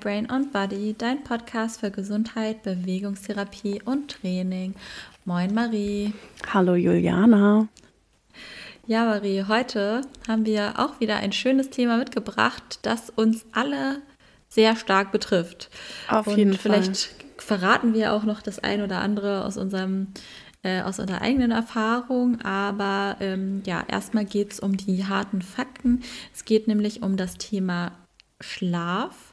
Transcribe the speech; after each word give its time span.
Brain 0.00 0.30
on 0.30 0.50
Body, 0.50 0.94
dein 0.96 1.22
Podcast 1.24 1.80
für 1.80 1.90
Gesundheit, 1.90 2.62
Bewegungstherapie 2.62 3.82
und 3.84 4.10
Training. 4.10 4.74
Moin 5.26 5.52
Marie. 5.52 6.14
Hallo 6.54 6.74
Juliana. 6.74 7.68
Ja, 8.86 9.04
Marie, 9.04 9.44
heute 9.46 10.00
haben 10.26 10.46
wir 10.46 10.78
auch 10.78 11.00
wieder 11.00 11.16
ein 11.18 11.32
schönes 11.32 11.68
Thema 11.68 11.98
mitgebracht, 11.98 12.78
das 12.80 13.10
uns 13.10 13.44
alle 13.52 14.00
sehr 14.48 14.74
stark 14.74 15.12
betrifft. 15.12 15.68
Auf 16.08 16.26
und 16.26 16.38
jeden 16.38 16.54
Fall. 16.54 16.82
Vielleicht 16.82 17.14
verraten 17.36 17.92
wir 17.92 18.14
auch 18.14 18.24
noch 18.24 18.40
das 18.40 18.58
ein 18.58 18.80
oder 18.80 19.00
andere 19.00 19.44
aus 19.44 19.58
unserem 19.58 20.08
äh, 20.62 20.80
aus 20.80 20.98
unserer 20.98 21.20
eigenen 21.20 21.50
Erfahrung. 21.50 22.40
Aber 22.40 23.16
ähm, 23.20 23.62
ja, 23.66 23.84
erstmal 23.86 24.24
geht 24.24 24.52
es 24.52 24.60
um 24.60 24.78
die 24.78 25.04
harten 25.04 25.42
Fakten. 25.42 26.02
Es 26.34 26.46
geht 26.46 26.68
nämlich 26.68 27.02
um 27.02 27.18
das 27.18 27.36
Thema 27.36 27.92
Schlaf 28.40 29.29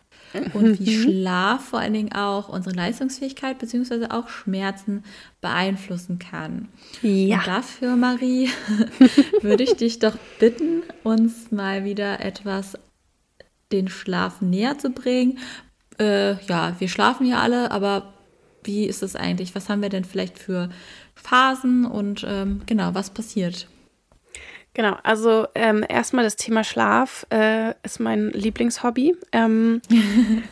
und 0.53 0.79
wie 0.79 0.97
mhm. 0.97 1.03
Schlaf 1.03 1.65
vor 1.65 1.79
allen 1.79 1.93
Dingen 1.93 2.13
auch 2.13 2.49
unsere 2.49 2.75
Leistungsfähigkeit 2.75 3.59
bzw. 3.59 4.07
auch 4.09 4.29
Schmerzen 4.29 5.03
beeinflussen 5.41 6.19
kann. 6.19 6.69
Ja. 7.01 7.37
Und 7.37 7.47
dafür, 7.47 7.95
Marie, 7.95 8.49
würde 9.41 9.63
ich 9.63 9.75
dich 9.75 9.99
doch 9.99 10.17
bitten, 10.39 10.83
uns 11.03 11.51
mal 11.51 11.85
wieder 11.85 12.19
etwas 12.19 12.77
den 13.71 13.87
Schlaf 13.87 14.41
näher 14.41 14.77
zu 14.77 14.91
bringen. 14.91 15.39
Äh, 15.99 16.41
ja, 16.45 16.75
wir 16.79 16.87
schlafen 16.87 17.25
ja 17.25 17.41
alle, 17.41 17.71
aber 17.71 18.13
wie 18.63 18.85
ist 18.85 19.03
es 19.03 19.15
eigentlich? 19.15 19.55
Was 19.55 19.69
haben 19.69 19.81
wir 19.81 19.89
denn 19.89 20.05
vielleicht 20.05 20.39
für 20.39 20.69
Phasen 21.15 21.85
und 21.85 22.25
ähm, 22.27 22.61
genau, 22.65 22.93
was 22.93 23.09
passiert? 23.09 23.67
Genau, 24.77 24.95
also 25.01 25.47
ähm, 25.55 25.83
erstmal 25.89 26.23
das 26.23 26.35
Thema 26.35 26.63
Schlaf 26.63 27.25
äh, 27.31 27.73
ist 27.81 27.99
mein 27.99 28.29
Lieblingshobby. 28.29 29.17
Ähm, 29.31 29.81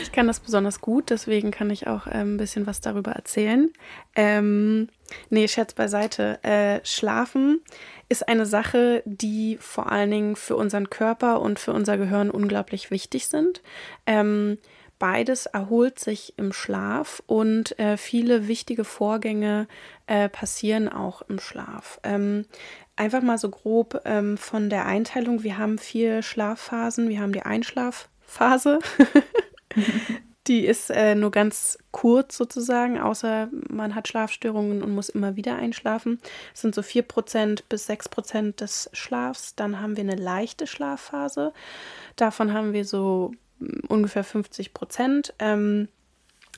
ich 0.00 0.12
kann 0.12 0.28
das 0.28 0.38
besonders 0.38 0.80
gut, 0.80 1.10
deswegen 1.10 1.50
kann 1.50 1.70
ich 1.70 1.88
auch 1.88 2.06
äh, 2.06 2.20
ein 2.20 2.36
bisschen 2.36 2.68
was 2.68 2.80
darüber 2.80 3.10
erzählen. 3.10 3.72
Ähm, 4.14 4.90
nee, 5.28 5.48
Scherz 5.48 5.74
beiseite. 5.74 6.38
Äh, 6.44 6.78
Schlafen 6.84 7.62
ist 8.08 8.28
eine 8.28 8.46
Sache, 8.46 9.02
die 9.06 9.58
vor 9.60 9.90
allen 9.90 10.12
Dingen 10.12 10.36
für 10.36 10.54
unseren 10.54 10.88
Körper 10.88 11.40
und 11.40 11.58
für 11.58 11.72
unser 11.72 11.98
Gehirn 11.98 12.30
unglaublich 12.30 12.92
wichtig 12.92 13.26
sind. 13.26 13.60
Ähm, 14.06 14.56
Beides 14.98 15.46
erholt 15.46 15.98
sich 15.98 16.34
im 16.36 16.52
Schlaf 16.52 17.22
und 17.26 17.78
äh, 17.78 17.96
viele 17.96 18.48
wichtige 18.48 18.84
Vorgänge 18.84 19.68
äh, 20.06 20.28
passieren 20.28 20.88
auch 20.88 21.22
im 21.22 21.38
Schlaf. 21.38 22.00
Ähm, 22.02 22.46
einfach 22.96 23.22
mal 23.22 23.38
so 23.38 23.48
grob 23.48 24.00
ähm, 24.04 24.36
von 24.36 24.70
der 24.70 24.86
Einteilung. 24.86 25.44
Wir 25.44 25.58
haben 25.58 25.78
vier 25.78 26.22
Schlafphasen. 26.22 27.08
Wir 27.08 27.20
haben 27.20 27.32
die 27.32 27.42
Einschlafphase. 27.42 28.80
die 30.48 30.66
ist 30.66 30.90
äh, 30.90 31.14
nur 31.14 31.30
ganz 31.30 31.78
kurz 31.92 32.36
sozusagen, 32.36 32.98
außer 32.98 33.48
man 33.68 33.94
hat 33.94 34.08
Schlafstörungen 34.08 34.82
und 34.82 34.94
muss 34.94 35.10
immer 35.10 35.36
wieder 35.36 35.56
einschlafen. 35.56 36.18
Das 36.52 36.62
sind 36.62 36.74
so 36.74 36.80
4% 36.80 37.64
bis 37.68 37.88
6% 37.88 38.56
des 38.56 38.90
Schlafs. 38.92 39.54
Dann 39.54 39.80
haben 39.80 39.96
wir 39.96 40.04
eine 40.04 40.16
leichte 40.16 40.66
Schlafphase. 40.66 41.52
Davon 42.16 42.52
haben 42.52 42.72
wir 42.72 42.84
so 42.84 43.32
ungefähr 43.88 44.24
50 44.24 44.74
Prozent. 44.74 45.34
Ähm, 45.38 45.88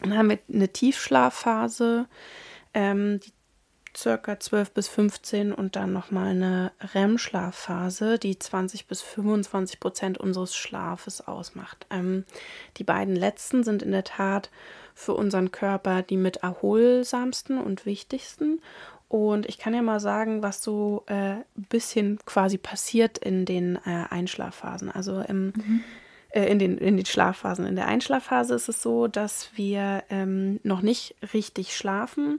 dann 0.00 0.16
haben 0.16 0.30
wir 0.30 0.38
eine 0.52 0.68
Tiefschlafphase, 0.68 2.06
ähm, 2.74 3.20
die 3.20 3.32
circa 3.96 4.38
12 4.38 4.70
bis 4.72 4.88
15 4.88 5.52
und 5.52 5.76
dann 5.76 5.92
nochmal 5.92 6.28
eine 6.28 6.72
REM-Schlafphase, 6.94 8.18
die 8.18 8.38
20 8.38 8.86
bis 8.86 9.02
25 9.02 9.80
Prozent 9.80 10.18
unseres 10.18 10.54
Schlafes 10.54 11.26
ausmacht. 11.26 11.86
Ähm, 11.90 12.24
die 12.76 12.84
beiden 12.84 13.16
letzten 13.16 13.64
sind 13.64 13.82
in 13.82 13.90
der 13.90 14.04
Tat 14.04 14.50
für 14.94 15.14
unseren 15.14 15.50
Körper 15.50 16.02
die 16.02 16.16
mit 16.16 16.38
erholsamsten 16.38 17.58
und 17.58 17.86
wichtigsten. 17.86 18.60
Und 19.08 19.48
ich 19.48 19.58
kann 19.58 19.74
ja 19.74 19.82
mal 19.82 19.98
sagen, 19.98 20.42
was 20.42 20.62
so 20.62 21.02
ein 21.06 21.40
äh, 21.40 21.44
bisschen 21.68 22.20
quasi 22.26 22.58
passiert 22.58 23.18
in 23.18 23.44
den 23.44 23.76
äh, 23.84 24.04
Einschlafphasen. 24.08 24.90
Also 24.90 25.20
im 25.20 25.46
mhm 25.46 25.84
in, 26.32 26.58
den, 26.58 26.78
in 26.78 26.96
den 26.96 27.06
Schlafphasen. 27.06 27.66
In 27.66 27.76
der 27.76 27.86
Einschlafphase 27.86 28.54
ist 28.54 28.68
es 28.68 28.82
so, 28.82 29.08
dass 29.08 29.50
wir 29.54 30.04
ähm, 30.10 30.60
noch 30.62 30.82
nicht 30.82 31.16
richtig 31.32 31.76
schlafen 31.76 32.36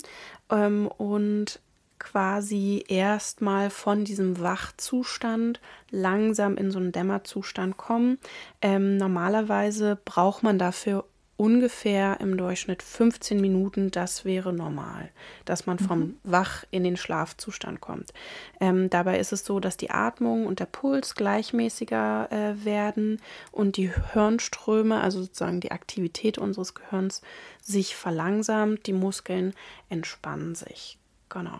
ähm, 0.50 0.88
und 0.88 1.60
quasi 2.00 2.84
erstmal 2.88 3.70
von 3.70 4.06
diesem 4.06 4.42
Wachzustand 4.42 5.60
langsam 5.92 6.58
in 6.58 6.72
so 6.72 6.80
einen 6.80 6.92
Dämmerzustand 6.92 7.78
kommen. 7.78 8.18
Ähm, 8.62 8.98
normalerweise 8.98 10.00
braucht 10.04 10.42
man 10.42 10.58
dafür 10.58 11.06
ungefähr 11.42 12.20
im 12.20 12.38
Durchschnitt 12.38 12.84
15 12.84 13.42
Minuten, 13.42 13.90
das 13.90 14.26
wäre 14.26 14.54
normal, 14.54 15.10
dass 15.44 15.66
man 15.66 15.80
vom 15.80 16.00
mhm. 16.00 16.18
Wach 16.24 16.66
in 16.70 16.84
den 16.84 16.98
Schlafzustand 16.98 17.82
kommt. 17.82 18.14
Ähm, 18.60 18.92
dabei 18.92 19.18
ist 19.18 19.34
es 19.34 19.44
so, 19.44 19.60
dass 19.60 19.76
die 19.76 19.90
Atmung 19.90 20.46
und 20.46 20.60
der 20.60 20.68
Puls 20.68 21.16
gleichmäßiger 21.16 22.32
äh, 22.32 22.64
werden 22.64 23.20
und 23.52 23.78
die 23.78 23.92
Hirnströme, 24.14 25.02
also 25.02 25.24
sozusagen 25.24 25.62
die 25.62 25.72
Aktivität 25.72 26.38
unseres 26.38 26.76
Gehirns, 26.76 27.24
sich 27.60 27.96
verlangsamt, 27.96 28.86
die 28.86 28.94
Muskeln 28.94 29.56
entspannen 29.90 30.54
sich. 30.54 31.00
Genau. 31.30 31.60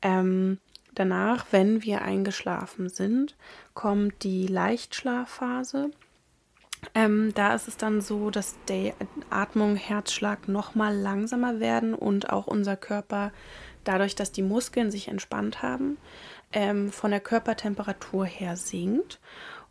Ähm, 0.00 0.56
danach, 0.94 1.44
wenn 1.50 1.82
wir 1.82 2.00
eingeschlafen 2.00 2.88
sind, 2.88 3.36
kommt 3.74 4.24
die 4.24 4.46
Leichtschlafphase. 4.46 5.90
Ähm, 6.94 7.32
da 7.34 7.54
ist 7.54 7.68
es 7.68 7.76
dann 7.76 8.00
so, 8.00 8.30
dass 8.30 8.56
die 8.68 8.92
Atmung, 9.30 9.76
Herzschlag 9.76 10.48
noch 10.48 10.74
mal 10.74 10.94
langsamer 10.94 11.60
werden 11.60 11.94
und 11.94 12.30
auch 12.30 12.46
unser 12.46 12.76
Körper, 12.76 13.32
dadurch, 13.84 14.14
dass 14.14 14.32
die 14.32 14.42
Muskeln 14.42 14.90
sich 14.90 15.08
entspannt 15.08 15.62
haben, 15.62 15.96
ähm, 16.52 16.90
von 16.92 17.10
der 17.10 17.20
Körpertemperatur 17.20 18.26
her 18.26 18.56
sinkt. 18.56 19.20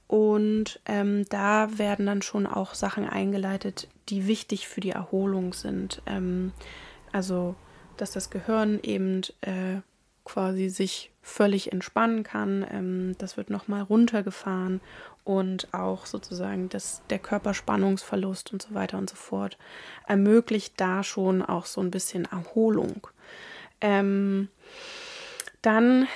Und 0.07 0.81
ähm, 0.85 1.25
da 1.29 1.77
werden 1.77 2.05
dann 2.05 2.21
schon 2.21 2.45
auch 2.45 2.73
Sachen 2.73 3.07
eingeleitet, 3.07 3.87
die 4.09 4.27
wichtig 4.27 4.67
für 4.67 4.81
die 4.81 4.89
Erholung 4.89 5.53
sind. 5.53 6.01
Ähm, 6.05 6.51
also, 7.13 7.55
dass 7.95 8.11
das 8.11 8.29
Gehirn 8.29 8.79
eben 8.83 9.21
äh, 9.41 9.79
quasi 10.25 10.69
sich 10.69 11.11
völlig 11.21 11.71
entspannen 11.71 12.23
kann. 12.23 12.65
Ähm, 12.69 13.15
das 13.19 13.37
wird 13.37 13.49
nochmal 13.49 13.83
runtergefahren 13.83 14.81
und 15.23 15.73
auch 15.73 16.05
sozusagen 16.05 16.69
das, 16.69 17.01
der 17.09 17.19
Körperspannungsverlust 17.19 18.53
und 18.53 18.61
so 18.61 18.73
weiter 18.73 18.97
und 18.97 19.09
so 19.09 19.15
fort 19.15 19.57
ermöglicht 20.07 20.73
da 20.77 21.03
schon 21.03 21.41
auch 21.41 21.65
so 21.65 21.81
ein 21.81 21.91
bisschen 21.91 22.25
Erholung. 22.25 23.07
Ähm, 23.81 24.49
dann, 25.61 26.07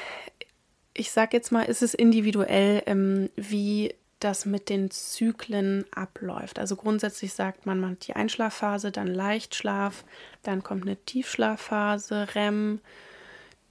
ich 0.94 1.12
sage 1.12 1.38
jetzt 1.38 1.52
mal, 1.52 1.64
ist 1.64 1.82
es 1.82 1.94
individuell, 1.94 2.84
ähm, 2.86 3.30
wie 3.36 3.94
das 4.20 4.46
mit 4.46 4.70
den 4.70 4.90
Zyklen 4.92 5.86
abläuft. 5.94 6.58
Also 6.58 6.76
grundsätzlich 6.76 7.34
sagt 7.34 7.66
man, 7.66 7.80
man 7.80 7.92
hat 7.92 8.08
die 8.08 8.16
Einschlafphase, 8.16 8.92
dann 8.92 9.08
Leichtschlaf, 9.08 10.04
dann 10.42 10.64
kommt 10.64 10.84
eine 10.84 10.96
Tiefschlafphase, 10.96 12.30
REM, 12.34 12.80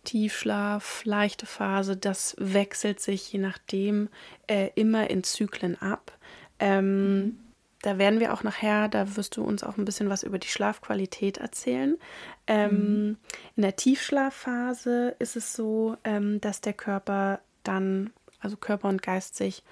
Tiefschlaf, 0.04 1.04
leichte 1.04 1.46
Phase, 1.46 1.96
das 1.96 2.36
wechselt 2.38 3.00
sich 3.00 3.32
je 3.32 3.40
nachdem 3.40 4.08
äh, 4.46 4.70
immer 4.74 5.10
in 5.10 5.24
Zyklen 5.24 5.80
ab. 5.80 6.12
Ähm, 6.58 7.16
mhm. 7.16 7.38
Da 7.82 7.98
werden 7.98 8.18
wir 8.18 8.32
auch 8.32 8.42
nachher, 8.42 8.88
da 8.88 9.16
wirst 9.16 9.36
du 9.36 9.44
uns 9.44 9.62
auch 9.62 9.76
ein 9.76 9.84
bisschen 9.84 10.08
was 10.08 10.22
über 10.22 10.38
die 10.38 10.48
Schlafqualität 10.48 11.36
erzählen. 11.36 11.98
Ähm, 12.46 12.70
mhm. 12.70 13.16
In 13.56 13.62
der 13.62 13.76
Tiefschlafphase 13.76 15.14
ist 15.18 15.36
es 15.36 15.52
so, 15.52 15.96
ähm, 16.04 16.40
dass 16.40 16.62
der 16.62 16.72
Körper 16.72 17.40
dann, 17.62 18.10
also 18.40 18.56
Körper 18.56 18.88
und 18.88 19.02
Geist 19.02 19.36
sich 19.36 19.62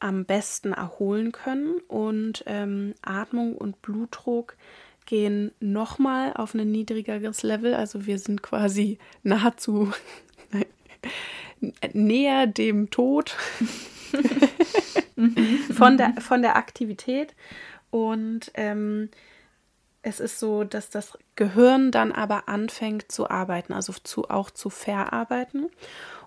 am 0.00 0.24
besten 0.24 0.72
erholen 0.72 1.30
können 1.30 1.76
und 1.86 2.42
ähm, 2.46 2.94
Atmung 3.02 3.56
und 3.56 3.80
Blutdruck 3.82 4.56
gehen 5.06 5.52
nochmal 5.60 6.32
auf 6.34 6.54
ein 6.54 6.70
niedrigeres 6.70 7.42
Level. 7.42 7.74
Also 7.74 8.06
wir 8.06 8.18
sind 8.18 8.42
quasi 8.42 8.98
nahezu 9.22 9.92
näher 11.92 12.46
dem 12.46 12.90
Tod 12.90 13.36
von, 15.72 15.96
der, 15.96 16.14
von 16.20 16.42
der 16.42 16.56
Aktivität. 16.56 17.34
Und 17.90 18.50
ähm, 18.54 19.10
es 20.02 20.20
ist 20.20 20.38
so, 20.38 20.64
dass 20.64 20.90
das 20.90 21.18
Gehirn 21.36 21.90
dann 21.90 22.12
aber 22.12 22.48
anfängt 22.48 23.10
zu 23.10 23.30
arbeiten, 23.30 23.72
also 23.72 23.92
zu, 23.92 24.28
auch 24.28 24.50
zu 24.50 24.70
verarbeiten. 24.70 25.70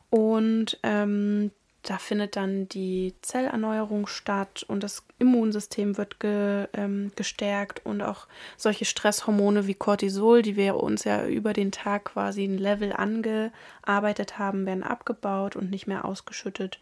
Und 0.10 0.80
ähm, 0.84 1.52
da 1.84 1.98
findet 1.98 2.36
dann 2.36 2.68
die 2.68 3.14
Zellerneuerung 3.22 4.08
statt 4.08 4.66
und 4.68 4.84
das 4.84 5.04
Immunsystem 5.20 5.98
wird 5.98 6.20
ge, 6.20 6.68
ähm, 6.74 7.12
gestärkt 7.16 7.86
und 7.86 8.02
auch 8.02 8.28
solche 8.58 8.86
Stresshormone 8.86 9.68
wie 9.68 9.74
Cortisol, 9.74 10.42
die 10.42 10.56
wir 10.58 10.76
uns 10.76 11.06
ja 11.06 11.26
über 11.26 11.54
den 11.54 11.72
Tag 11.72 12.06
quasi 12.06 12.44
ein 12.44 12.58
Level 12.58 12.92
angearbeitet 12.92 14.38
haben, 14.38 14.66
werden 14.66 14.84
abgebaut 14.84 15.56
und 15.56 15.70
nicht 15.70 15.88
mehr 15.88 16.04
ausgeschüttet. 16.04 16.80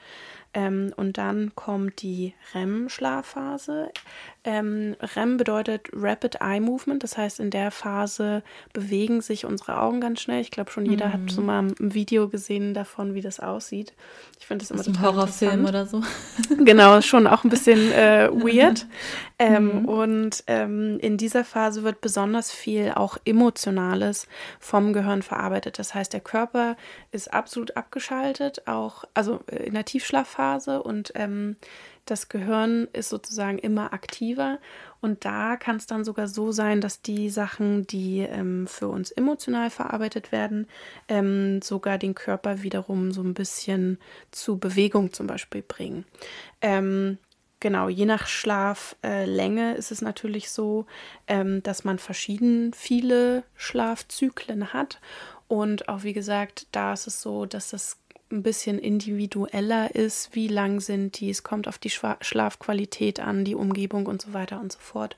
Ähm, 0.56 0.94
und 0.96 1.18
dann 1.18 1.54
kommt 1.54 2.02
die 2.02 2.34
REM-Schlafphase. 2.54 3.90
Ähm, 4.46 4.96
REM 5.02 5.36
bedeutet 5.36 5.90
Rapid 5.92 6.38
Eye 6.40 6.62
Movement, 6.62 7.04
das 7.04 7.18
heißt, 7.18 7.42
in 7.42 7.50
der 7.50 7.72
Phase 7.72 8.42
bewegen 8.72 9.20
sich 9.20 9.46
unsere 9.46 9.82
Augen 9.82 10.00
ganz 10.00 10.22
schnell. 10.22 10.40
Ich 10.40 10.52
glaube, 10.52 10.72
schon 10.72 10.86
jeder 10.86 11.08
mhm. 11.08 11.14
hat 11.14 11.20
so 11.30 11.42
mal 11.42 11.64
ein 11.64 11.94
Video 11.94 12.30
gesehen 12.30 12.74
davon, 12.74 13.16
wie 13.16 13.22
das 13.22 13.42
aussieht. 13.42 13.94
Ich 14.40 14.46
finde 14.48 14.64
das 14.64 14.72
immer 14.72 14.84
total 14.84 15.10
ein 15.10 15.16
Horrorfilm 15.16 15.66
oder 15.66 15.86
so. 15.86 16.02
genau, 16.64 17.02
schon 17.02 17.28
auch 17.28 17.44
ein 17.44 17.50
bisschen 17.50 17.92
äh, 17.92 18.30
weird. 18.32 18.86
Ähm, 19.38 19.82
mhm. 19.82 19.86
Und 19.86 20.44
ähm, 20.48 20.98
in 21.00 21.18
dieser 21.18 21.44
Phase 21.44 21.84
wird 21.84 22.00
besonders 22.00 22.52
viel 22.52 22.94
auch 22.96 23.18
Emotionales 23.26 24.28
vom 24.60 24.94
Gehirn 24.94 25.22
verarbeitet. 25.22 25.78
Das 25.78 25.94
heißt, 25.94 26.14
der 26.14 26.22
Körper 26.22 26.78
ist 27.12 27.34
absolut 27.34 27.76
abgeschaltet, 27.76 28.68
auch 28.68 29.04
also 29.14 29.42
in 29.52 29.74
der 29.74 29.86
Tiefschlafphase 29.86 30.82
und 30.82 31.12
ähm, 31.16 31.58
das 32.06 32.30
Gehirn 32.30 32.88
ist 32.94 33.10
sozusagen 33.10 33.58
immer 33.58 33.92
aktiver 33.92 34.60
und 35.02 35.26
da 35.26 35.56
kann 35.56 35.78
es 35.78 35.88
dann 35.88 36.04
sogar 36.04 36.28
so 36.28 36.52
sein, 36.52 36.80
dass 36.80 37.02
die 37.02 37.30
Sachen, 37.30 37.88
die 37.88 38.20
ähm, 38.20 38.68
für 38.68 38.88
uns 38.88 39.12
emotional 39.12 39.72
verarbeitet 39.72 40.32
werden, 40.32 40.68
ähm, 41.08 41.62
sogar 41.64 41.98
den 41.98 42.14
Körper 42.14 42.62
wiederum 42.62 43.12
so 43.12 43.22
ein 43.22 43.34
bisschen 43.34 43.98
zu 44.32 44.60
Bewegung 44.60 45.14
zum 45.14 45.26
Beispiel 45.26 45.64
bringen. 45.64 46.06
Ähm, 46.62 47.18
genau, 47.60 47.90
je 47.90 48.06
nach 48.06 48.28
Schlaflänge 48.28 49.76
äh, 49.76 49.78
ist 49.78 49.92
es 49.92 50.02
natürlich 50.02 50.50
so, 50.50 50.86
ähm, 51.28 51.64
dass 51.64 51.84
man 51.84 52.00
verschieden 52.00 52.74
viele 52.74 53.44
Schlafzyklen 53.56 54.74
hat. 54.74 55.00
Und 55.48 55.90
auch 55.90 56.04
wie 56.04 56.14
gesagt, 56.14 56.68
da 56.72 56.94
ist 56.94 57.08
es 57.08 57.22
so, 57.22 57.46
dass 57.46 57.70
das 57.70 57.98
ein 58.32 58.42
bisschen 58.42 58.80
individueller 58.80 59.94
ist, 59.94 60.34
wie 60.34 60.48
lang 60.48 60.80
sind 60.80 61.20
die, 61.20 61.30
es 61.30 61.44
kommt 61.44 61.68
auf 61.68 61.78
die 61.78 61.92
Schlafqualität 61.92 63.20
an, 63.20 63.46
die 63.46 63.56
Umgebung 63.56 64.08
und 64.08 64.22
so 64.22 64.34
weiter 64.34 64.60
und 64.60 64.72
so 64.72 64.80
fort. 64.80 65.16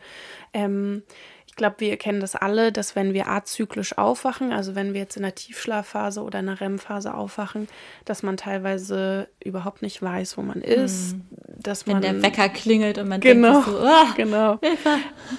Ähm, 0.54 1.04
glaube, 1.57 1.75
wir 1.80 1.98
kennen 1.98 2.21
das 2.21 2.36
alle, 2.36 2.71
dass 2.71 2.95
wenn 2.95 3.13
wir 3.13 3.27
azyklisch 3.27 3.98
aufwachen, 3.98 4.54
also 4.54 4.75
wenn 4.75 4.94
wir 4.94 5.01
jetzt 5.01 5.18
in 5.18 5.24
der 5.24 5.36
Tiefschlafphase 5.36 6.21
oder 6.21 6.39
in 6.39 6.45
der 6.45 6.62
REM-Phase 6.62 7.13
aufwachen, 7.13 7.68
dass 8.06 8.24
man 8.24 8.38
teilweise 8.38 9.27
überhaupt 9.44 9.81
nicht 9.81 10.01
weiß, 10.01 10.38
wo 10.38 10.42
man 10.42 10.62
ist. 10.62 11.15
Mhm. 11.15 11.21
Dass 11.59 11.88
wenn 11.88 11.94
man, 11.94 12.01
der 12.04 12.21
Wecker 12.21 12.50
klingelt 12.50 13.00
und 13.00 13.09
man 13.09 13.19
genau, 13.19 13.63
denkt 13.63 13.68
so, 13.68 13.80
oh, 13.81 14.13
genau. 14.15 14.59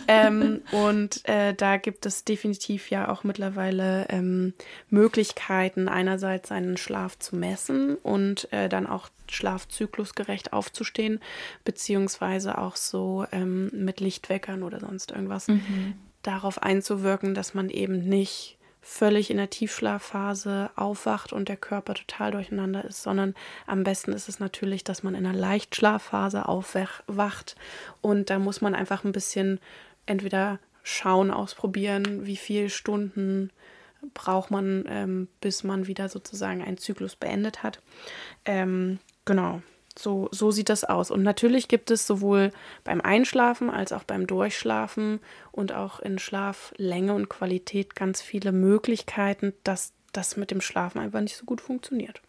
ähm, 0.09 0.63
und 0.73 1.27
äh, 1.29 1.55
da 1.55 1.77
gibt 1.77 2.05
es 2.05 2.25
definitiv 2.25 2.91
ja 2.91 3.09
auch 3.09 3.25
mittlerweile 3.25 4.07
ähm, 4.11 4.53
Möglichkeiten, 4.91 5.89
einerseits 5.89 6.49
seinen 6.49 6.77
Schlaf 6.77 7.19
zu 7.19 7.37
messen 7.37 7.95
und 7.97 8.53
äh, 8.53 8.69
dann 8.69 8.87
auch 8.87 9.09
schlafzyklusgerecht 9.31 10.53
aufzustehen, 10.53 11.21
beziehungsweise 11.65 12.59
auch 12.59 12.77
so 12.77 13.27
ähm, 13.31 13.71
mit 13.73 14.01
Lichtweckern 14.01 14.63
oder 14.63 14.81
sonst 14.81 15.13
irgendwas 15.13 15.49
mhm. 15.49 15.95
Darauf 16.29 16.63
einzuwirken, 16.63 17.35
dass 17.35 17.55
man 17.55 17.71
eben 17.71 18.09
nicht 18.09 18.57
völlig 18.81 19.31
in 19.31 19.37
der 19.37 19.51
Tiefschlafphase 19.51 20.71
aufwacht 20.77 21.33
und 21.33 21.49
der 21.49 21.57
Körper 21.57 21.95
total 21.95 22.31
durcheinander 22.31 22.85
ist, 22.85 23.03
sondern 23.03 23.35
am 23.67 23.85
besten 23.85 24.13
ist 24.13 24.29
es 24.29 24.39
natürlich, 24.39 24.85
dass 24.85 25.03
man 25.03 25.15
in 25.15 25.27
einer 25.27 25.37
Leichtschlafphase 25.37 26.49
aufwacht 26.49 27.57
und 28.01 28.31
da 28.31 28.39
muss 28.39 28.61
man 28.61 28.75
einfach 28.75 29.05
ein 29.05 29.13
bisschen 29.13 29.61
entweder 30.07 30.59
schauen, 30.83 31.31
ausprobieren, 31.31 32.25
wie 32.25 32.37
viele 32.37 32.71
Stunden 32.71 33.51
braucht 34.15 34.51
man, 34.51 34.85
ähm, 34.89 35.29
bis 35.41 35.65
man 35.65 35.87
wieder 35.87 36.09
sozusagen 36.09 36.63
einen 36.63 36.79
Zyklus 36.79 37.17
beendet 37.17 37.63
hat. 37.63 37.81
Ähm, 38.45 39.01
Genau. 39.29 39.61
So, 39.99 40.29
so 40.31 40.51
sieht 40.51 40.69
das 40.69 40.85
aus. 40.85 41.11
Und 41.11 41.23
natürlich 41.23 41.67
gibt 41.67 41.91
es 41.91 42.07
sowohl 42.07 42.53
beim 42.85 43.01
Einschlafen 43.01 43.69
als 43.69 43.93
auch 43.93 44.05
beim 44.05 44.27
Durchschlafen 44.27 45.19
und 45.51 45.73
auch 45.73 45.99
in 45.99 46.19
Schlaflänge 46.19 47.15
und 47.15 47.29
Qualität 47.29 47.97
ganz 47.97 48.23
viele 48.23 48.53
Möglichkeiten, 48.53 49.55
dass 49.65 49.93
das 50.13 50.37
mit 50.37 50.51
dem 50.51 50.61
Schlafen 50.61 51.01
einfach 51.01 51.21
nicht 51.21 51.37
so 51.37 51.45
gut 51.45 51.61
funktioniert. 51.61 52.23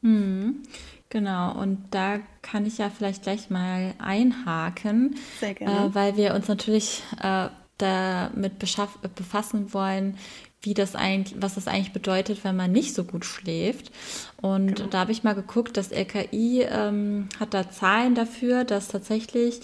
Mhm. 0.00 0.62
Genau, 1.10 1.60
und 1.60 1.84
da 1.90 2.20
kann 2.40 2.66
ich 2.66 2.78
ja 2.78 2.90
vielleicht 2.90 3.22
gleich 3.22 3.50
mal 3.50 3.94
einhaken, 3.98 5.16
Sehr 5.40 5.54
gerne. 5.54 5.90
Äh, 5.90 5.94
weil 5.94 6.16
wir 6.16 6.34
uns 6.34 6.48
natürlich 6.48 7.02
äh, 7.22 7.48
damit 7.78 8.58
befassen 8.58 9.74
wollen, 9.74 10.16
wie 10.62 10.74
das 10.74 10.94
eigentlich, 10.94 11.34
was 11.40 11.56
das 11.56 11.66
eigentlich 11.66 11.92
bedeutet, 11.92 12.44
wenn 12.44 12.56
man 12.56 12.70
nicht 12.70 12.94
so 12.94 13.04
gut 13.04 13.24
schläft. 13.24 13.90
Und 14.40 14.76
genau. 14.76 14.88
da 14.88 15.00
habe 15.00 15.12
ich 15.12 15.24
mal 15.24 15.34
geguckt, 15.34 15.76
das 15.76 15.92
RKI 15.92 16.62
ähm, 16.62 17.28
hat 17.38 17.52
da 17.52 17.68
Zahlen 17.70 18.14
dafür, 18.14 18.64
dass 18.64 18.88
tatsächlich 18.88 19.60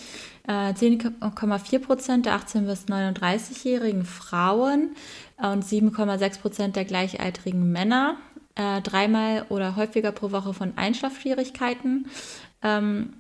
äh, 0.48 0.72
10,4 0.72 1.78
Prozent 1.78 2.26
der 2.26 2.38
18- 2.38 2.62
bis 2.66 2.86
39-jährigen 2.86 4.04
Frauen 4.04 4.96
und 5.36 5.64
7,6 5.64 6.40
Prozent 6.40 6.76
der 6.76 6.84
gleichaltrigen 6.84 7.70
Männer 7.70 8.16
äh, 8.56 8.80
dreimal 8.80 9.46
oder 9.50 9.76
häufiger 9.76 10.10
pro 10.10 10.32
Woche 10.32 10.52
von 10.52 10.72
Einschlafschwierigkeiten, 10.76 12.08
ähm, 12.62 13.14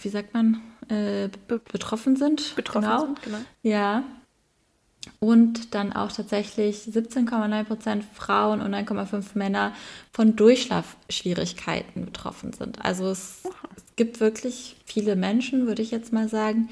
wie 0.00 0.08
sagt 0.08 0.34
man, 0.34 0.62
äh, 0.88 1.28
betroffen 1.48 2.14
sind. 2.14 2.54
Betroffen 2.54 2.88
genau. 2.88 3.00
sind, 3.06 3.22
genau. 3.22 3.38
Ja, 3.62 4.04
und 5.18 5.74
dann 5.74 5.92
auch 5.92 6.12
tatsächlich 6.12 6.76
17,9 6.76 7.64
Prozent 7.64 8.04
Frauen 8.14 8.60
und 8.60 8.74
9,5 8.74 9.24
Männer 9.34 9.72
von 10.12 10.36
Durchschlafschwierigkeiten 10.36 12.04
betroffen 12.04 12.52
sind. 12.52 12.84
Also 12.84 13.06
es, 13.08 13.42
es, 13.76 13.84
gibt 13.96 14.20
wirklich 14.20 14.76
viele 14.86 15.14
Menschen, 15.14 15.66
würde 15.66 15.82
ich 15.82 15.90
jetzt 15.90 16.12
mal 16.12 16.26
sagen, 16.26 16.70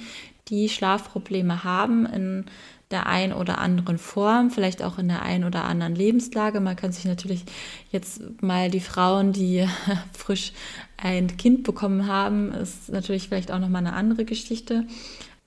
die 0.48 0.70
Schlafprobleme 0.70 1.62
haben 1.62 2.06
in 2.06 2.46
der 2.90 3.06
einen 3.06 3.34
oder 3.34 3.58
anderen 3.58 3.98
Form, 3.98 4.50
vielleicht 4.50 4.82
auch 4.82 4.98
in 4.98 5.08
der 5.08 5.22
einen 5.22 5.44
oder 5.44 5.64
anderen 5.64 5.94
Lebenslage. 5.94 6.60
Man 6.60 6.76
kann 6.76 6.92
sich 6.92 7.04
natürlich 7.04 7.44
jetzt 7.92 8.22
mal 8.40 8.70
die 8.70 8.80
Frauen, 8.80 9.32
die 9.32 9.68
frisch 10.16 10.52
ein 10.96 11.36
Kind 11.36 11.64
bekommen 11.64 12.06
haben, 12.06 12.52
ist 12.52 12.88
natürlich 12.90 13.28
vielleicht 13.28 13.52
auch 13.52 13.58
noch 13.58 13.68
mal 13.68 13.78
eine 13.78 13.92
andere 13.92 14.24
Geschichte. 14.24 14.86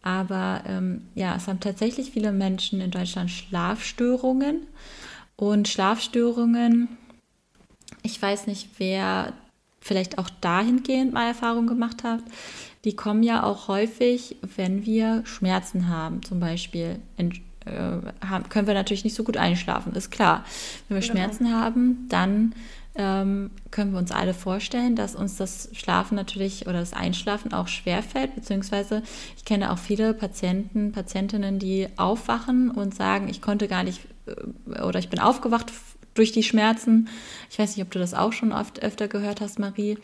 Aber 0.02 0.64
ähm, 0.66 1.08
ja, 1.14 1.36
es 1.36 1.48
haben 1.48 1.60
tatsächlich 1.60 2.12
viele 2.12 2.32
Menschen 2.32 2.82
in 2.82 2.92
Deutschland 2.92 3.30
Schlafstörungen. 3.30 4.68
Und 5.36 5.68
Schlafstörungen, 5.68 6.90
ich 8.04 8.22
weiß 8.22 8.48
nicht, 8.48 8.70
wer 8.78 9.34
vielleicht 9.80 10.18
auch 10.18 10.30
dahingehend 10.42 11.14
mal 11.14 11.28
Erfahrung 11.28 11.68
gemacht 11.68 12.04
hat, 12.04 12.22
die 12.84 12.96
kommen 12.96 13.24
ja 13.24 13.44
auch 13.44 13.68
häufig, 13.68 14.38
wenn 14.56 14.86
wir 14.86 15.24
Schmerzen 15.26 15.88
haben. 15.88 16.24
Zum 16.24 16.40
Beispiel 16.40 17.00
in, 17.18 17.32
äh, 17.66 18.00
haben, 18.26 18.50
können 18.50 18.68
wir 18.68 18.74
natürlich 18.74 19.04
nicht 19.04 19.16
so 19.16 19.24
gut 19.24 19.38
einschlafen, 19.38 19.94
ist 19.94 20.12
klar. 20.12 20.46
Wenn 20.88 20.98
wir 20.98 21.02
genau. 21.02 21.14
Schmerzen 21.14 21.54
haben, 21.54 22.08
dann 22.10 22.54
ähm, 22.96 23.52
können 23.72 23.94
wir 23.94 24.00
uns 24.00 24.12
alle 24.12 24.34
vorstellen, 24.34 24.96
dass 24.96 25.16
uns 25.16 25.38
das 25.38 25.70
Schlafen 25.74 26.16
natürlich 26.16 26.68
oder 26.68 26.80
das 26.80 26.94
Einschlafen 26.94 27.54
auch 27.54 27.68
schwerfällt, 27.68 28.36
beziehungsweise 28.36 29.02
ich 29.38 29.46
kenne 29.46 29.72
auch 29.72 29.78
viele 29.78 30.14
Patienten, 30.14 30.92
Patientinnen, 30.92 31.58
die 31.58 31.88
aufwachen 31.96 32.70
und 32.70 32.94
sagen, 32.94 33.30
ich 33.30 33.42
konnte 33.42 33.68
gar 33.68 33.84
nicht 33.84 34.02
äh, 34.26 34.82
oder 34.82 35.00
ich 35.00 35.10
bin 35.10 35.20
aufgewacht 35.20 35.72
durch 36.14 36.32
die 36.32 36.44
Schmerzen. 36.44 37.08
Ich 37.50 37.60
weiß 37.60 37.76
nicht, 37.76 37.86
ob 37.86 37.92
du 37.92 38.00
das 38.00 38.14
auch 38.14 38.34
schon 38.34 38.52
oft 38.52 38.84
öfter 38.84 39.08
gehört 39.08 39.42
hast, 39.42 39.60
Marie. 39.60 39.98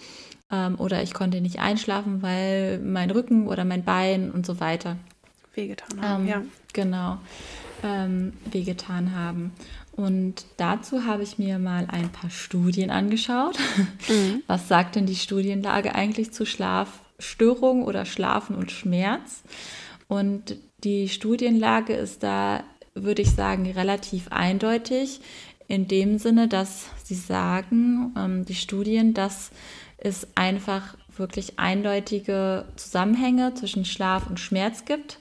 Ähm, 0.50 0.80
oder 0.80 1.04
ich 1.04 1.14
konnte 1.14 1.42
nicht 1.42 1.60
einschlafen, 1.60 2.22
weil 2.22 2.80
mein 2.80 3.12
Rücken 3.12 3.48
oder 3.48 3.66
mein 3.66 3.84
Bein 3.84 4.32
und 4.32 4.46
so 4.46 4.62
weiter 4.62 4.96
wehgetan 5.54 6.02
haben. 6.02 6.24
Ähm, 6.24 6.30
ja. 6.30 6.42
Genau, 6.72 7.18
ähm, 7.84 8.34
wehgetan 8.50 9.14
haben. 9.14 9.52
Und 9.98 10.46
dazu 10.58 11.06
habe 11.06 11.24
ich 11.24 11.40
mir 11.40 11.58
mal 11.58 11.88
ein 11.90 12.10
paar 12.10 12.30
Studien 12.30 12.92
angeschaut. 12.92 13.58
Mhm. 14.08 14.44
Was 14.46 14.68
sagt 14.68 14.96
denn 14.96 15.08
die 15.08 15.16
Studienlage 15.16 15.96
eigentlich 15.96 16.32
zu 16.32 16.46
Schlafstörungen 16.46 17.84
oder 17.84 18.06
Schlafen 18.06 18.56
und 18.56 18.72
Schmerz? 18.72 19.42
Und 20.08 20.56
die 20.84 21.10
Studienlage 21.10 21.94
ist 21.94 22.22
da, 22.22 22.64
würde 22.94 23.24
ich 23.24 23.32
sagen, 23.32 23.70
relativ 23.72 24.28
eindeutig 24.30 25.20
in 25.68 25.88
dem 25.88 26.20
Sinne, 26.20 26.48
dass 26.48 26.86
sie 27.04 27.16
sagen, 27.16 28.14
ähm, 28.16 28.46
die 28.46 28.56
Studien, 28.56 29.16
dass 29.16 29.50
es 29.98 30.28
einfach 30.36 30.96
wirklich 31.18 31.58
eindeutige 31.58 32.66
Zusammenhänge 32.76 33.56
zwischen 33.56 33.84
Schlaf 33.84 34.28
und 34.30 34.40
Schmerz 34.40 34.86
gibt 34.86 35.18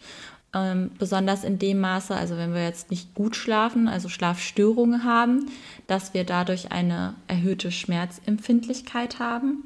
ähm, 0.57 0.91
besonders 0.99 1.45
in 1.45 1.59
dem 1.59 1.81
Maße, 1.81 2.15
also 2.15 2.37
wenn 2.39 2.55
wir 2.55 2.65
jetzt 2.65 2.91
nicht 2.91 3.15
gut 3.15 3.37
schlafen, 3.37 3.89
also 3.89 4.09
Schlafstörungen 4.09 5.05
haben, 5.05 5.51
dass 5.87 6.15
wir 6.15 6.25
dadurch 6.25 6.73
eine 6.73 7.15
erhöhte 7.29 7.71
Schmerzempfindlichkeit 7.71 9.19
haben. 9.19 9.65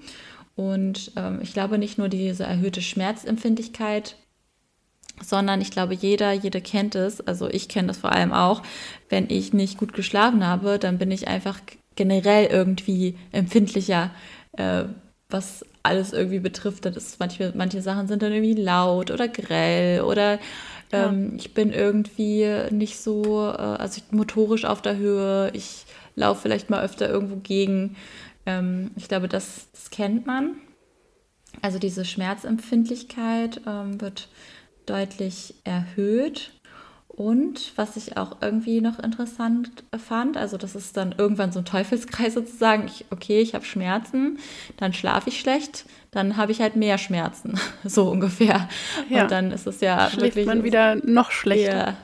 Und 0.56 1.12
ähm, 1.16 1.38
ich 1.42 1.52
glaube 1.52 1.78
nicht 1.78 1.97
nur 1.97 2.09
diese 2.09 2.42
erhöhte 2.42 2.82
Schmerzempfindlichkeit, 2.82 4.16
sondern 5.23 5.61
ich 5.61 5.70
glaube, 5.70 5.94
jeder, 5.94 6.32
jede 6.32 6.61
kennt 6.61 6.97
es. 6.97 7.20
Also 7.20 7.49
ich 7.49 7.68
kenne 7.68 7.88
das 7.88 7.99
vor 7.99 8.12
allem 8.12 8.32
auch. 8.32 8.62
Wenn 9.09 9.30
ich 9.30 9.52
nicht 9.52 9.78
gut 9.78 9.92
geschlafen 9.92 10.44
habe, 10.44 10.78
dann 10.78 10.99
bin 10.99 11.11
ich 11.11 11.28
einfach 11.28 11.61
generell 11.94 12.47
irgendwie 12.47 13.16
empfindlicher, 13.30 14.11
äh, 14.52 14.85
was 15.28 15.64
alles 15.82 16.12
irgendwie 16.12 16.40
betrifft. 16.40 16.85
Das 16.85 17.18
manche, 17.18 17.52
manche 17.54 17.80
Sachen 17.80 18.09
sind 18.09 18.23
dann 18.23 18.32
irgendwie 18.32 18.61
laut 18.61 19.11
oder 19.11 19.28
grell 19.28 20.00
oder 20.02 20.38
ähm, 20.92 21.30
ja. 21.30 21.37
ich 21.37 21.54
bin 21.54 21.73
irgendwie 21.73 22.47
nicht 22.70 22.99
so, 22.99 23.49
äh, 23.49 23.56
also 23.56 24.00
motorisch 24.11 24.64
auf 24.64 24.82
der 24.82 24.97
Höhe. 24.97 25.50
Ich 25.54 25.85
laufe 26.16 26.42
vielleicht 26.42 26.70
mal 26.70 26.82
öfter 26.82 27.09
irgendwo 27.09 27.37
gegen. 27.37 27.97
Ähm, 28.47 28.90
ich 28.97 29.09
glaube, 29.09 29.28
das, 29.28 29.68
das 29.73 29.90
kennt 29.90 30.26
man. 30.26 30.56
Also 31.62 31.78
diese 31.78 32.04
Schmerzempfindlichkeit 32.04 33.62
ähm, 33.66 34.00
wird 34.00 34.28
deutlich 34.87 35.54
erhöht. 35.64 36.52
Und 37.21 37.73
was 37.77 37.99
ich 37.99 38.17
auch 38.17 38.39
irgendwie 38.41 38.81
noch 38.81 38.99
interessant 38.99 39.85
fand, 39.95 40.39
also 40.39 40.57
das 40.57 40.75
ist 40.75 40.97
dann 40.97 41.15
irgendwann 41.19 41.53
so 41.53 41.59
ein 41.59 41.67
Teufelskreis 41.67 42.33
sozusagen. 42.33 42.87
Ich, 42.87 43.05
okay, 43.11 43.43
ich 43.43 43.55
habe 43.55 43.62
Schmerzen, 43.62 44.39
dann 44.79 44.95
schlafe 44.95 45.29
ich 45.29 45.39
schlecht, 45.39 45.85
dann 46.12 46.39
habe 46.39 46.50
ich 46.53 46.62
halt 46.62 46.77
mehr 46.77 46.97
Schmerzen, 46.97 47.61
so 47.85 48.11
ungefähr. 48.11 48.71
Ja. 49.11 49.25
Und 49.25 49.33
dann 49.33 49.50
ist 49.50 49.67
es 49.67 49.83
ja 49.83 50.09
Schläft 50.09 50.23
wirklich 50.23 50.47
man 50.47 50.65
wieder 50.65 50.95
noch 50.95 51.31
schlechter. 51.31 51.89
Ja, 51.89 51.97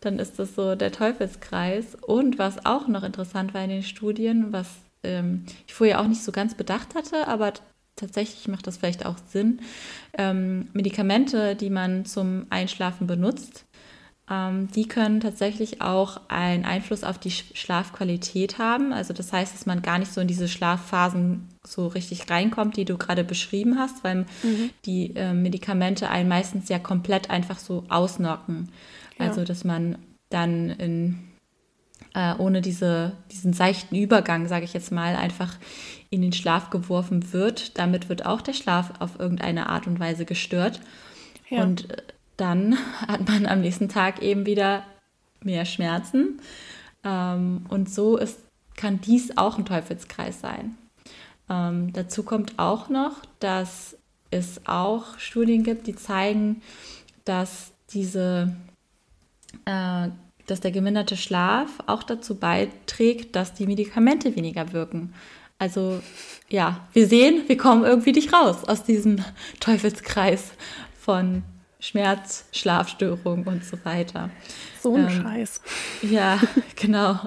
dann 0.00 0.18
ist 0.18 0.38
das 0.38 0.54
so 0.54 0.74
der 0.74 0.92
Teufelskreis. 0.92 1.94
Und 1.94 2.38
was 2.38 2.66
auch 2.66 2.88
noch 2.88 3.04
interessant 3.04 3.54
war 3.54 3.64
in 3.64 3.70
den 3.70 3.82
Studien, 3.82 4.52
was 4.52 4.68
ähm, 5.02 5.46
ich 5.66 5.72
vorher 5.72 5.98
auch 5.98 6.06
nicht 6.08 6.22
so 6.22 6.30
ganz 6.30 6.54
bedacht 6.54 6.94
hatte, 6.94 7.26
aber 7.26 7.54
tatsächlich 7.96 8.48
macht 8.48 8.66
das 8.66 8.76
vielleicht 8.76 9.06
auch 9.06 9.16
Sinn. 9.30 9.60
Ähm, 10.16 10.68
Medikamente, 10.74 11.56
die 11.56 11.70
man 11.70 12.04
zum 12.04 12.46
Einschlafen 12.50 13.06
benutzt, 13.06 13.64
die 14.30 14.86
können 14.86 15.20
tatsächlich 15.20 15.80
auch 15.80 16.20
einen 16.28 16.66
Einfluss 16.66 17.02
auf 17.02 17.16
die 17.18 17.30
Schlafqualität 17.30 18.58
haben. 18.58 18.92
Also 18.92 19.14
das 19.14 19.32
heißt, 19.32 19.54
dass 19.54 19.64
man 19.64 19.80
gar 19.80 19.98
nicht 19.98 20.12
so 20.12 20.20
in 20.20 20.28
diese 20.28 20.48
Schlafphasen 20.48 21.48
so 21.64 21.86
richtig 21.86 22.28
reinkommt, 22.28 22.76
die 22.76 22.84
du 22.84 22.98
gerade 22.98 23.24
beschrieben 23.24 23.78
hast, 23.78 24.04
weil 24.04 24.26
mhm. 24.42 24.70
die 24.84 25.16
äh, 25.16 25.32
Medikamente 25.32 26.10
einen 26.10 26.28
meistens 26.28 26.68
ja 26.68 26.78
komplett 26.78 27.30
einfach 27.30 27.58
so 27.58 27.84
ausnocken. 27.88 28.68
Ja. 29.18 29.28
Also 29.28 29.44
dass 29.44 29.64
man 29.64 29.96
dann 30.28 30.70
in 30.70 31.18
äh, 32.14 32.34
ohne 32.36 32.60
diese, 32.60 33.12
diesen 33.30 33.52
seichten 33.54 33.96
Übergang, 33.96 34.46
sage 34.46 34.64
ich 34.64 34.74
jetzt 34.74 34.92
mal, 34.92 35.16
einfach 35.16 35.56
in 36.10 36.20
den 36.20 36.32
Schlaf 36.32 36.68
geworfen 36.68 37.32
wird. 37.32 37.78
Damit 37.78 38.08
wird 38.08 38.26
auch 38.26 38.42
der 38.42 38.52
Schlaf 38.52 38.92
auf 38.98 39.18
irgendeine 39.18 39.68
Art 39.68 39.86
und 39.86 40.00
Weise 40.00 40.24
gestört. 40.24 40.80
Ja. 41.48 41.62
Und 41.62 41.90
äh, 41.90 42.02
dann 42.38 42.78
hat 43.06 43.28
man 43.28 43.44
am 43.44 43.60
nächsten 43.60 43.90
Tag 43.90 44.22
eben 44.22 44.46
wieder 44.46 44.84
mehr 45.42 45.66
Schmerzen. 45.66 46.40
Ähm, 47.04 47.66
und 47.68 47.90
so 47.90 48.16
ist, 48.16 48.38
kann 48.76 49.00
dies 49.00 49.36
auch 49.36 49.58
ein 49.58 49.66
Teufelskreis 49.66 50.40
sein. 50.40 50.78
Ähm, 51.50 51.92
dazu 51.92 52.22
kommt 52.22 52.58
auch 52.58 52.88
noch, 52.88 53.22
dass 53.40 53.96
es 54.30 54.62
auch 54.66 55.18
Studien 55.18 55.62
gibt, 55.62 55.86
die 55.86 55.96
zeigen, 55.96 56.62
dass 57.24 57.72
diese 57.90 58.54
äh, 59.64 60.08
dass 60.48 60.60
der 60.60 60.70
geminderte 60.70 61.16
Schlaf 61.16 61.68
auch 61.86 62.02
dazu 62.02 62.34
beiträgt, 62.34 63.36
dass 63.36 63.54
die 63.54 63.66
Medikamente 63.66 64.34
weniger 64.34 64.72
wirken. 64.72 65.12
Also 65.58 66.00
ja, 66.48 66.88
wir 66.92 67.06
sehen, 67.06 67.42
wir 67.48 67.58
kommen 67.58 67.84
irgendwie 67.84 68.12
nicht 68.12 68.32
raus 68.32 68.64
aus 68.64 68.82
diesem 68.84 69.22
Teufelskreis 69.60 70.52
von 70.98 71.42
Schmerz, 71.80 72.44
Schlafstörung 72.52 73.44
und 73.44 73.64
so 73.64 73.76
weiter. 73.84 74.30
So 74.82 74.94
ein 74.94 75.08
ähm, 75.08 75.10
Scheiß. 75.10 75.60
Ja, 76.02 76.40
genau. 76.76 77.18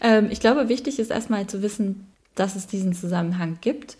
Ähm, 0.00 0.28
ich 0.30 0.40
glaube, 0.40 0.68
wichtig 0.68 0.98
ist 0.98 1.10
erstmal 1.10 1.46
zu 1.46 1.62
wissen, 1.62 2.06
dass 2.34 2.54
es 2.54 2.66
diesen 2.66 2.94
Zusammenhang 2.94 3.58
gibt 3.60 3.96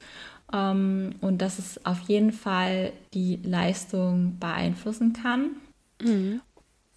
ähm, 0.53 1.17
und 1.21 1.43
dass 1.43 1.59
es 1.59 1.85
auf 1.85 2.01
jeden 2.07 2.33
Fall 2.33 2.93
die 3.15 3.41
Leistung 3.43 4.39
beeinflussen 4.39 5.13
kann. 5.13 5.57
Mhm. 6.03 6.41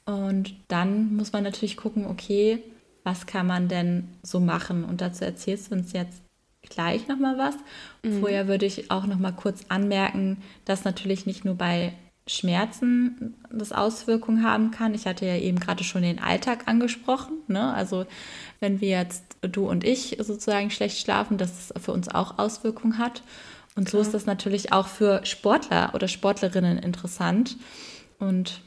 Und 0.05 0.53
dann 0.67 1.15
muss 1.15 1.33
man 1.33 1.43
natürlich 1.43 1.77
gucken, 1.77 2.05
okay, 2.05 2.59
was 3.03 3.25
kann 3.25 3.47
man 3.47 3.67
denn 3.67 4.09
so 4.21 4.39
machen? 4.39 4.83
Und 4.83 5.01
dazu 5.01 5.25
erzählst 5.25 5.71
du 5.71 5.75
uns 5.75 5.93
jetzt 5.93 6.21
gleich 6.61 7.07
nochmal 7.07 7.37
was. 7.37 7.55
Mhm. 8.03 8.19
Vorher 8.19 8.47
würde 8.47 8.65
ich 8.65 8.91
auch 8.91 9.05
nochmal 9.05 9.33
kurz 9.33 9.63
anmerken, 9.69 10.37
dass 10.65 10.83
natürlich 10.83 11.25
nicht 11.25 11.43
nur 11.43 11.55
bei 11.55 11.93
Schmerzen 12.25 13.35
das 13.51 13.73
Auswirkungen 13.73 14.43
haben 14.43 14.71
kann. 14.71 14.93
Ich 14.93 15.05
hatte 15.05 15.25
ja 15.25 15.35
eben 15.35 15.59
gerade 15.59 15.83
schon 15.83 16.03
den 16.03 16.19
Alltag 16.19 16.67
angesprochen. 16.67 17.33
Ne? 17.47 17.73
Also 17.73 18.05
wenn 18.59 18.79
wir 18.79 18.89
jetzt, 18.89 19.23
du 19.41 19.69
und 19.69 19.83
ich 19.83 20.17
sozusagen 20.19 20.69
schlecht 20.69 20.99
schlafen, 20.99 21.37
dass 21.37 21.71
es 21.71 21.83
für 21.83 21.91
uns 21.91 22.07
auch 22.07 22.39
Auswirkungen 22.39 22.97
hat. 22.97 23.23
Und 23.75 23.89
Klar. 23.89 24.03
so 24.03 24.07
ist 24.07 24.13
das 24.13 24.25
natürlich 24.25 24.71
auch 24.71 24.87
für 24.87 25.25
Sportler 25.25 25.91
oder 25.93 26.07
Sportlerinnen 26.07 26.77
interessant. 26.77 27.57
Und 28.19 28.61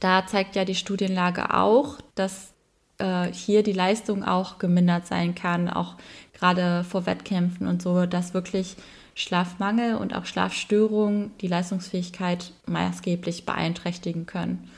da 0.00 0.26
zeigt 0.26 0.54
ja 0.54 0.64
die 0.64 0.74
Studienlage 0.74 1.54
auch, 1.54 1.98
dass 2.14 2.52
äh, 2.98 3.32
hier 3.32 3.64
die 3.64 3.72
Leistung 3.72 4.22
auch 4.22 4.58
gemindert 4.58 5.06
sein 5.06 5.34
kann, 5.34 5.68
auch 5.68 5.96
gerade 6.32 6.84
vor 6.84 7.06
Wettkämpfen 7.06 7.66
und 7.66 7.82
so, 7.82 8.06
dass 8.06 8.34
wirklich 8.34 8.76
Schlafmangel 9.18 9.96
und 9.96 10.14
auch 10.14 10.26
Schlafstörungen 10.26 11.32
die 11.40 11.48
Leistungsfähigkeit 11.48 12.52
maßgeblich 12.66 13.44
beeinträchtigen 13.44 14.26
können. 14.26 14.70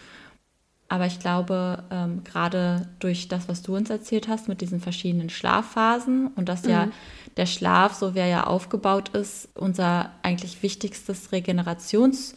Aber 0.88 1.04
ich 1.04 1.20
glaube, 1.20 1.84
ähm, 1.90 2.24
gerade 2.24 2.88
durch 2.98 3.28
das, 3.28 3.48
was 3.48 3.62
du 3.62 3.76
uns 3.76 3.90
erzählt 3.90 4.28
hast 4.28 4.48
mit 4.48 4.62
diesen 4.62 4.80
verschiedenen 4.80 5.28
Schlafphasen 5.28 6.28
und 6.28 6.48
dass 6.48 6.64
mhm. 6.64 6.70
ja 6.70 6.88
der 7.36 7.46
Schlaf, 7.46 7.94
so 7.94 8.14
wie 8.14 8.20
er 8.20 8.26
ja 8.26 8.44
aufgebaut 8.44 9.10
ist, 9.10 9.50
unser 9.54 10.10
eigentlich 10.22 10.62
wichtigstes 10.62 11.30
Regenerations- 11.32 12.34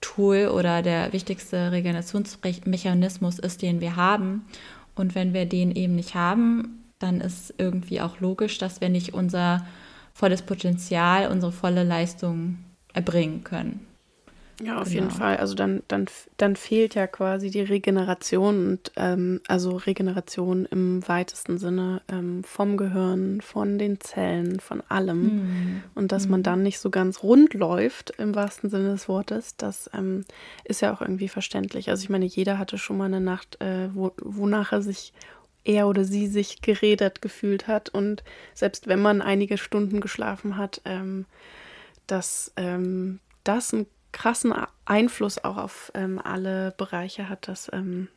Tool 0.00 0.48
oder 0.48 0.82
der 0.82 1.14
wichtigste 1.14 1.72
Regenerationsmechanismus 1.72 3.38
ist, 3.38 3.62
den 3.62 3.80
wir 3.80 3.96
haben. 3.96 4.44
Und 4.94 5.14
wenn 5.14 5.32
wir 5.32 5.46
den 5.46 5.74
eben 5.74 5.94
nicht 5.94 6.14
haben, 6.14 6.84
dann 6.98 7.22
ist 7.22 7.54
irgendwie 7.56 8.02
auch 8.02 8.20
logisch, 8.20 8.58
dass 8.58 8.82
wir 8.82 8.90
nicht 8.90 9.14
unser 9.14 9.66
volles 10.14 10.42
Potenzial, 10.42 11.30
unsere 11.30 11.52
volle 11.52 11.82
Leistung 11.82 12.58
erbringen 12.92 13.44
können. 13.44 13.86
Ja, 14.62 14.80
auf 14.80 14.88
genau. 14.88 14.94
jeden 14.94 15.10
Fall. 15.10 15.36
Also 15.38 15.54
dann, 15.54 15.82
dann, 15.88 16.06
dann 16.36 16.54
fehlt 16.54 16.94
ja 16.94 17.06
quasi 17.06 17.50
die 17.50 17.60
Regeneration 17.60 18.68
und 18.68 18.92
ähm, 18.96 19.40
also 19.48 19.76
Regeneration 19.76 20.66
im 20.66 21.06
weitesten 21.08 21.58
Sinne 21.58 22.02
ähm, 22.08 22.44
vom 22.44 22.76
Gehirn, 22.76 23.40
von 23.40 23.78
den 23.78 24.00
Zellen, 24.00 24.60
von 24.60 24.80
allem. 24.88 25.22
Mhm. 25.22 25.82
Und 25.94 26.12
dass 26.12 26.26
mhm. 26.26 26.30
man 26.30 26.42
dann 26.44 26.62
nicht 26.62 26.78
so 26.78 26.90
ganz 26.90 27.22
rund 27.22 27.54
läuft, 27.54 28.10
im 28.18 28.34
wahrsten 28.34 28.70
Sinne 28.70 28.90
des 28.90 29.08
Wortes, 29.08 29.56
das 29.56 29.90
ähm, 29.92 30.24
ist 30.62 30.82
ja 30.82 30.94
auch 30.94 31.00
irgendwie 31.00 31.28
verständlich. 31.28 31.90
Also 31.90 32.04
ich 32.04 32.10
meine, 32.10 32.26
jeder 32.26 32.58
hatte 32.58 32.78
schon 32.78 32.96
mal 32.96 33.06
eine 33.06 33.20
Nacht, 33.20 33.60
äh, 33.60 33.88
wo, 33.92 34.12
wonach 34.22 34.72
er 34.72 34.82
sich 34.82 35.12
er 35.64 35.88
oder 35.88 36.04
sie 36.04 36.26
sich 36.26 36.62
geredet 36.62 37.22
gefühlt 37.22 37.66
hat. 37.66 37.88
Und 37.88 38.22
selbst 38.54 38.86
wenn 38.86 39.00
man 39.00 39.22
einige 39.22 39.58
Stunden 39.58 40.00
geschlafen 40.00 40.56
hat, 40.56 40.80
ähm, 40.84 41.26
dass 42.06 42.52
ähm, 42.56 43.20
das 43.44 43.72
ein 43.72 43.86
krassen 44.14 44.54
Einfluss 44.86 45.42
auch 45.42 45.58
auf 45.58 45.92
ähm, 45.94 46.20
alle 46.22 46.72
Bereiche 46.78 47.28
hat. 47.28 47.48
Das 47.48 47.68
ähm, 47.72 48.08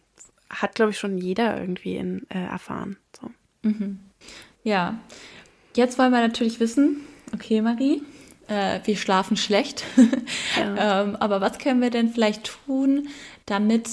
hat, 0.50 0.75
glaube 0.75 0.92
ich, 0.92 1.00
schon 1.00 1.18
jeder 1.18 1.60
irgendwie 1.60 1.98
in, 1.98 2.25
äh, 2.30 2.46
erfahren. 2.46 2.98
So. 3.20 3.32
Mhm. 3.63 4.00
Ja, 4.63 5.00
jetzt 5.75 5.98
wollen 5.98 6.12
wir 6.12 6.22
natürlich 6.22 6.60
wissen, 6.60 7.01
okay, 7.34 7.62
Marie, 7.62 8.04
äh, 8.48 8.80
wir 8.86 8.96
schlafen 8.96 9.36
schlecht. 9.36 9.84
Ja. 10.56 11.04
ähm, 11.04 11.16
aber 11.18 11.39
was 11.39 11.60
können 11.60 11.82
wir 11.82 11.92
denn 11.92 12.10
vielleicht 12.10 12.58
tun, 12.66 13.10
damit 13.46 13.88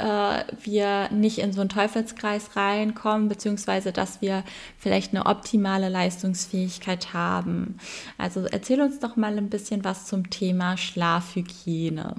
äh, 0.00 0.44
wir 0.62 1.10
nicht 1.10 1.38
in 1.38 1.52
so 1.52 1.60
einen 1.60 1.70
Teufelskreis 1.70 2.56
reinkommen, 2.56 3.28
beziehungsweise 3.28 3.92
dass 3.92 4.20
wir 4.20 4.44
vielleicht 4.78 5.14
eine 5.14 5.26
optimale 5.26 5.88
Leistungsfähigkeit 5.88 7.12
haben. 7.12 7.78
Also 8.18 8.44
erzähl 8.46 8.80
uns 8.80 8.98
doch 8.98 9.16
mal 9.16 9.36
ein 9.36 9.50
bisschen 9.50 9.84
was 9.84 10.06
zum 10.06 10.30
Thema 10.30 10.76
Schlafhygiene. 10.76 12.16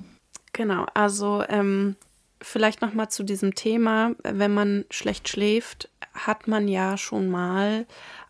Genau, 0.53 0.85
also 0.93 1.43
ähm, 1.49 1.95
vielleicht 2.41 2.81
noch 2.81 2.93
mal 2.93 3.09
zu 3.09 3.23
diesem 3.23 3.55
Thema, 3.55 4.11
wenn 4.23 4.53
man 4.53 4.85
schlecht 4.89 5.29
schläft, 5.29 5.89
hat 6.13 6.47
man 6.47 6.67
ja 6.67 6.97
schon 6.97 7.29
mal 7.29 7.85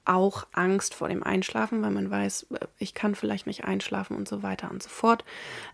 auch 0.06 0.48
Angst 0.52 0.96
vor 0.96 1.08
dem 1.08 1.24
Einschlafen, 1.24 1.82
weil 1.82 1.92
man 1.92 2.10
weiß, 2.10 2.48
ich 2.80 2.94
kann 2.94 3.16
vielleicht 3.16 3.48
nicht 3.48 3.66
einschlafen 3.66 4.16
und 4.16 4.28
so 4.28 4.44
weiter 4.44 4.72
und 4.72 4.82
so 4.82 4.90
fort. 4.90 5.24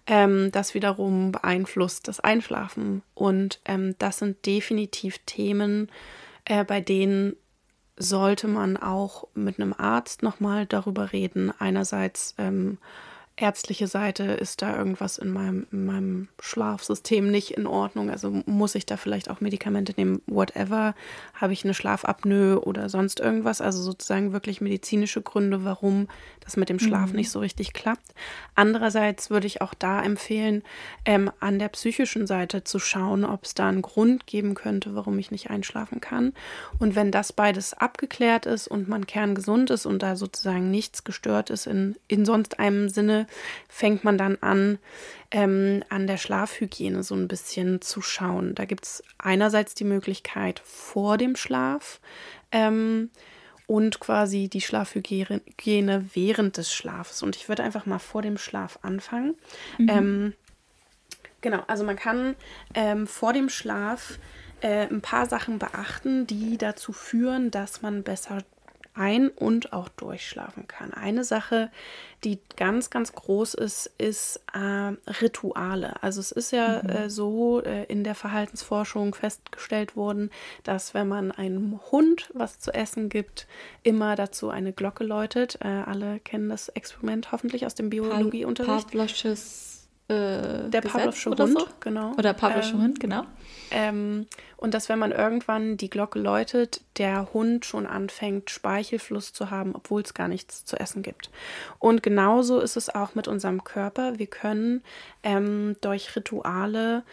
Ähm, 0.05 0.51
das 0.51 0.73
wiederum 0.73 1.31
beeinflusst 1.31 2.07
das 2.07 2.19
Einschlafen 2.19 3.03
und 3.13 3.61
ähm, 3.65 3.95
das 3.99 4.19
sind 4.19 4.45
definitiv 4.45 5.19
Themen, 5.25 5.89
äh, 6.45 6.63
bei 6.63 6.81
denen 6.81 7.35
sollte 7.97 8.47
man 8.47 8.77
auch 8.77 9.27
mit 9.33 9.59
einem 9.59 9.73
Arzt 9.73 10.23
nochmal 10.23 10.65
darüber 10.65 11.11
reden. 11.13 11.51
Einerseits 11.57 12.35
ähm, 12.37 12.77
ärztliche 13.38 13.88
Seite 13.88 14.24
ist 14.24 14.63
da 14.63 14.75
irgendwas 14.75 15.20
in 15.20 15.32
meinem, 15.32 15.67
in 15.72 15.86
meinem 15.86 16.27
Schlafsystem 16.39 17.29
nicht 17.29 17.51
in 17.51 17.67
Ordnung. 17.67 18.10
Also 18.10 18.41
muss 18.48 18.74
ich 18.74 18.88
da 18.88 18.98
vielleicht 18.98 19.29
auch 19.29 19.41
Medikamente 19.41 19.94
nehmen, 19.96 20.22
whatever. 20.25 20.96
Habe 21.36 21.53
ich 21.53 21.63
eine 21.63 21.75
Schlafapnoe 21.75 22.60
oder 22.60 22.89
sonst 22.89 23.20
irgendwas? 23.20 23.62
Also 23.62 23.82
sozusagen 23.84 24.34
wirklich 24.34 24.60
medizinische 24.60 25.22
Gründe, 25.22 25.63
warum 25.63 26.08
das 26.39 26.58
mit 26.58 26.70
dem 26.70 26.79
Schlaf 26.79 27.12
mhm. 27.12 27.17
nicht 27.17 27.29
so 27.29 27.39
richtig 27.39 27.74
klappt. 27.74 28.13
Andererseits 28.56 29.29
würde 29.29 29.46
ich 29.46 29.62
auch 29.62 29.75
da 29.75 30.01
empfehlen, 30.01 30.63
ähm, 31.06 31.29
an 31.39 31.60
der 31.60 31.70
psychischen 31.70 32.25
Seite 32.25 32.63
zu 32.63 32.79
schauen, 32.79 33.24
ob 33.24 33.44
es 33.44 33.53
da 33.53 33.70
einen 33.70 33.84
Grund 33.84 34.25
geben 34.25 34.56
könnte, 34.56 34.96
warum 34.96 35.20
ich 35.20 35.29
nicht 35.29 35.51
einschlafen 35.51 36.01
kann. 36.01 36.34
Und 36.79 36.96
wenn 36.96 37.12
das 37.12 37.34
beides 37.34 37.75
abgeklärt 37.75 38.48
ist 38.48 38.67
und 38.67 38.88
man 38.88 39.06
kerngesund 39.06 39.70
ist 39.70 39.86
und 39.86 40.01
da 40.01 40.15
sozusagen 40.15 40.72
nichts 40.72 41.03
gestört 41.03 41.51
ist 41.51 41.67
in, 41.67 41.96
in 42.08 42.25
sonst 42.25 42.60
einem 42.60 42.89
Sinne, 42.89 43.26
fängt 43.67 44.03
man 44.03 44.17
dann 44.17 44.38
an, 44.41 44.79
ähm, 45.31 45.84
an 45.89 46.07
der 46.07 46.17
Schlafhygiene 46.17 47.03
so 47.03 47.15
ein 47.15 47.27
bisschen 47.27 47.81
zu 47.81 48.01
schauen. 48.01 48.55
Da 48.55 48.65
gibt 48.65 48.86
es 48.86 49.03
einerseits 49.17 49.74
die 49.74 49.84
Möglichkeit 49.84 50.62
vor 50.63 51.17
dem 51.17 51.36
Schlaf 51.36 52.00
ähm, 52.51 53.10
und 53.65 54.00
quasi 54.00 54.48
die 54.48 54.62
Schlafhygiene 54.62 56.05
während 56.13 56.57
des 56.57 56.74
Schlafs. 56.74 57.22
Und 57.22 57.36
ich 57.36 57.50
würde 57.50 57.63
einfach 57.63 57.86
mal 57.86 58.00
vor 58.00 58.22
dem 58.22 58.38
Schlaf 58.38 58.79
anfangen. 58.81 59.36
Mhm. 59.77 59.89
Ähm, 59.89 60.34
genau, 61.41 61.63
also 61.67 61.84
man 61.84 61.98
kann 61.98 62.36
ähm, 62.74 63.07
vor 63.07 63.34
dem 63.34 63.50
Schlaf 63.50 64.19
äh, 64.62 64.88
ein 64.88 65.01
paar 65.01 65.27
Sachen 65.27 65.60
beachten, 65.60 66.25
die 66.25 66.57
dazu 66.57 66.93
führen, 66.93 67.51
dass 67.51 67.81
man 67.81 68.03
besser 68.03 68.43
ein- 68.98 69.30
und 69.30 69.74
auch 69.74 69.89
durchschlafen 69.89 70.68
kann. 70.68 70.94
Eine 70.94 71.24
Sache, 71.24 71.72
die 72.24 72.39
ganz, 72.56 72.89
ganz 72.89 73.13
groß 73.13 73.54
ist, 73.54 73.92
ist 73.98 74.42
äh, 74.54 74.94
Rituale. 75.22 76.01
Also 76.01 76.20
es 76.20 76.32
ist 76.32 76.51
ja 76.51 76.82
mhm. 76.84 76.89
äh, 76.89 77.10
so 77.10 77.62
äh, 77.62 77.84
in 77.86 78.04
der 78.04 78.16
Verhaltensforschung 78.16 79.13
festgestellt 79.13 79.96
worden, 79.96 80.32
dass 80.63 80.94
wenn 80.94 81.08
man 81.08 81.32
einem 81.32 81.80
Hund 81.92 82.32
was 82.34 82.60
zu 82.60 82.74
essen 82.74 83.10
gibt, 83.10 83.48
immer 83.84 84.16
dazu 84.16 84.50
eine 84.50 84.74
Glocke 84.74 85.04
läutet. 85.04 85.60
Äh, 85.62 85.68
alle 85.68 86.20
kennen 86.20 86.50
das 86.50 86.70
Experiment 86.70 87.32
hoffentlich 87.32 87.66
aus 87.66 87.75
dem 87.75 87.89
Biologieunterricht. 87.89 88.88
Pavlovsches 88.88 89.87
äh, 90.09 90.69
der 90.69 90.81
Pavlovsche 90.81 91.31
Hund, 91.31 91.59
so? 91.59 91.67
genau. 91.81 92.13
Oder 92.17 92.33
Pavlovsche 92.33 92.75
ähm, 92.75 92.81
Hund, 92.81 92.99
genau. 92.99 93.23
Ähm, 93.71 94.27
und 94.55 94.73
dass, 94.73 94.87
wenn 94.87 94.99
man 94.99 95.11
irgendwann 95.11 95.75
die 95.75 95.89
Glocke 95.89 96.19
läutet, 96.19 96.81
der 96.97 97.33
Hund 97.33 97.65
schon 97.65 97.85
anfängt, 97.85 98.49
Speichelfluss 98.49 99.33
zu 99.33 99.51
haben, 99.51 99.75
obwohl 99.75 100.01
es 100.01 100.13
gar 100.13 100.29
nichts 100.29 100.63
zu 100.63 100.79
essen 100.79 101.03
gibt. 101.03 101.29
Und 101.79 102.03
genauso 102.03 102.59
ist 102.59 102.77
es 102.77 102.93
auch 102.93 103.15
mit 103.15 103.27
unserem 103.27 103.65
Körper. 103.65 104.17
Wir 104.17 104.27
können 104.27 104.81
ähm, 105.23 105.75
durch 105.81 106.15
Rituale 106.15 107.03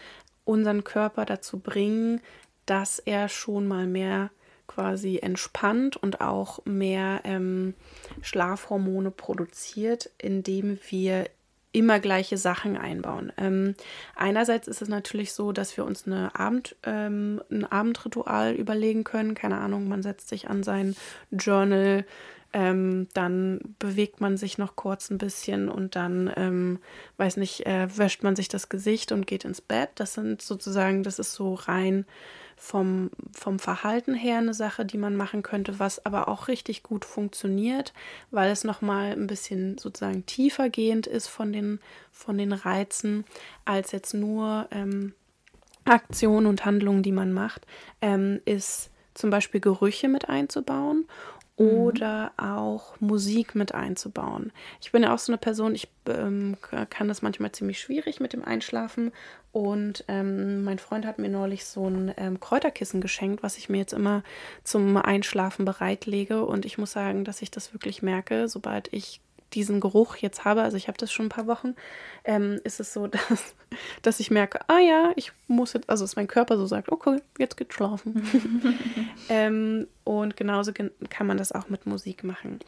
unseren 0.45 0.85
Körper 0.85 1.25
dazu 1.25 1.59
bringen, 1.59 2.21
dass 2.65 2.99
er 2.99 3.27
schon 3.27 3.67
mal 3.67 3.87
mehr 3.87 4.29
quasi 4.67 5.19
entspannt 5.21 5.97
und 5.97 6.21
auch 6.21 6.59
mehr 6.65 7.21
ähm, 7.23 7.73
Schlafhormone 8.21 9.11
produziert, 9.11 10.09
indem 10.17 10.79
wir 10.89 11.29
immer 11.75 11.99
gleiche 11.99 12.37
Sachen 12.37 12.77
einbauen. 12.77 13.31
Ähm, 13.37 13.75
einerseits 14.15 14.67
ist 14.67 14.81
es 14.81 14.87
natürlich 14.87 15.33
so, 15.33 15.51
dass 15.51 15.75
wir 15.75 15.85
uns 15.85 16.07
eine 16.07 16.33
Abend, 16.33 16.75
ähm, 16.83 17.41
ein 17.51 17.65
Abendritual 17.65 18.53
überlegen 18.53 19.03
können. 19.03 19.35
Keine 19.35 19.57
Ahnung, 19.57 19.87
man 19.87 20.01
setzt 20.01 20.29
sich 20.29 20.49
an 20.49 20.63
sein 20.63 20.95
Journal, 21.31 22.05
ähm, 22.53 23.07
dann 23.13 23.59
bewegt 23.79 24.21
man 24.21 24.37
sich 24.37 24.57
noch 24.57 24.77
kurz 24.77 25.09
ein 25.09 25.17
bisschen 25.17 25.67
und 25.67 25.97
dann, 25.97 26.31
ähm, 26.37 26.79
weiß 27.17 27.35
nicht, 27.35 27.65
äh, 27.65 27.87
wäscht 27.97 28.23
man 28.23 28.37
sich 28.37 28.47
das 28.47 28.69
Gesicht 28.69 29.11
und 29.11 29.27
geht 29.27 29.43
ins 29.43 29.59
Bett. 29.59 29.89
Das 29.95 30.13
sind 30.13 30.41
sozusagen, 30.41 31.03
das 31.03 31.19
ist 31.19 31.33
so 31.33 31.55
rein 31.55 32.05
vom, 32.55 33.09
vom 33.33 33.59
Verhalten 33.59 34.13
her 34.15 34.37
eine 34.37 34.53
Sache, 34.53 34.85
die 34.85 34.97
man 34.97 35.15
machen 35.15 35.43
könnte, 35.43 35.79
was 35.79 36.05
aber 36.05 36.27
auch 36.27 36.47
richtig 36.47 36.83
gut 36.83 37.05
funktioniert, 37.05 37.93
weil 38.31 38.49
es 38.51 38.63
nochmal 38.63 39.11
ein 39.11 39.27
bisschen 39.27 39.77
sozusagen 39.77 40.25
tiefergehend 40.25 41.07
ist 41.07 41.27
von 41.27 41.51
den, 41.51 41.79
von 42.11 42.37
den 42.37 42.53
Reizen, 42.53 43.25
als 43.65 43.91
jetzt 43.91 44.13
nur 44.13 44.67
ähm, 44.71 45.13
Aktionen 45.85 46.47
und 46.47 46.65
Handlungen, 46.65 47.03
die 47.03 47.11
man 47.11 47.33
macht, 47.33 47.67
ähm, 48.01 48.41
ist 48.45 48.89
zum 49.13 49.29
Beispiel 49.29 49.61
Gerüche 49.61 50.07
mit 50.09 50.29
einzubauen. 50.29 51.05
Oder 51.57 52.33
auch 52.35 52.99
Musik 52.99 53.55
mit 53.55 53.73
einzubauen. 53.73 54.51
Ich 54.81 54.91
bin 54.91 55.03
ja 55.03 55.13
auch 55.13 55.19
so 55.19 55.31
eine 55.31 55.37
Person, 55.37 55.73
ich 55.73 55.87
ähm, 56.07 56.57
kann 56.89 57.07
das 57.07 57.21
manchmal 57.21 57.53
ziemlich 57.53 57.79
schwierig 57.79 58.19
mit 58.19 58.33
dem 58.33 58.43
Einschlafen. 58.43 59.11
Und 59.53 60.03
ähm, 60.09 60.65
mein 60.65 60.79
Freund 60.79 61.05
hat 61.05 61.17
mir 61.17 61.29
neulich 61.29 61.63
so 61.63 61.87
ein 61.87 62.13
ähm, 62.17 62.41
Kräuterkissen 62.41 62.99
geschenkt, 62.99 63.41
was 63.41 63.57
ich 63.57 63.69
mir 63.69 63.77
jetzt 63.77 63.93
immer 63.93 64.21
zum 64.65 64.97
Einschlafen 64.97 65.63
bereitlege. 65.63 66.45
Und 66.45 66.65
ich 66.65 66.77
muss 66.77 66.91
sagen, 66.91 67.23
dass 67.23 67.41
ich 67.41 67.51
das 67.51 67.73
wirklich 67.73 68.01
merke, 68.01 68.49
sobald 68.49 68.91
ich 68.91 69.21
diesen 69.53 69.79
Geruch 69.79 70.17
jetzt 70.17 70.43
habe, 70.43 70.61
also 70.61 70.77
ich 70.77 70.87
habe 70.87 70.97
das 70.97 71.11
schon 71.11 71.27
ein 71.27 71.29
paar 71.29 71.47
Wochen, 71.47 71.75
ähm, 72.23 72.59
ist 72.63 72.79
es 72.79 72.93
so, 72.93 73.07
dass, 73.29 73.55
dass 74.01 74.19
ich 74.19 74.31
merke, 74.31 74.59
ah 74.67 74.79
ja, 74.79 75.11
ich 75.15 75.31
muss 75.47 75.73
jetzt, 75.73 75.89
also 75.89 76.03
dass 76.03 76.15
mein 76.15 76.27
Körper 76.27 76.57
so 76.57 76.65
sagt, 76.65 76.91
okay, 76.91 77.21
jetzt 77.37 77.57
geht's 77.57 77.75
schlafen. 77.75 78.27
ähm, 79.29 79.87
und 80.03 80.37
genauso 80.37 80.71
kann 80.73 81.27
man 81.27 81.37
das 81.37 81.51
auch 81.51 81.69
mit 81.69 81.85
Musik 81.85 82.23
machen. 82.23 82.59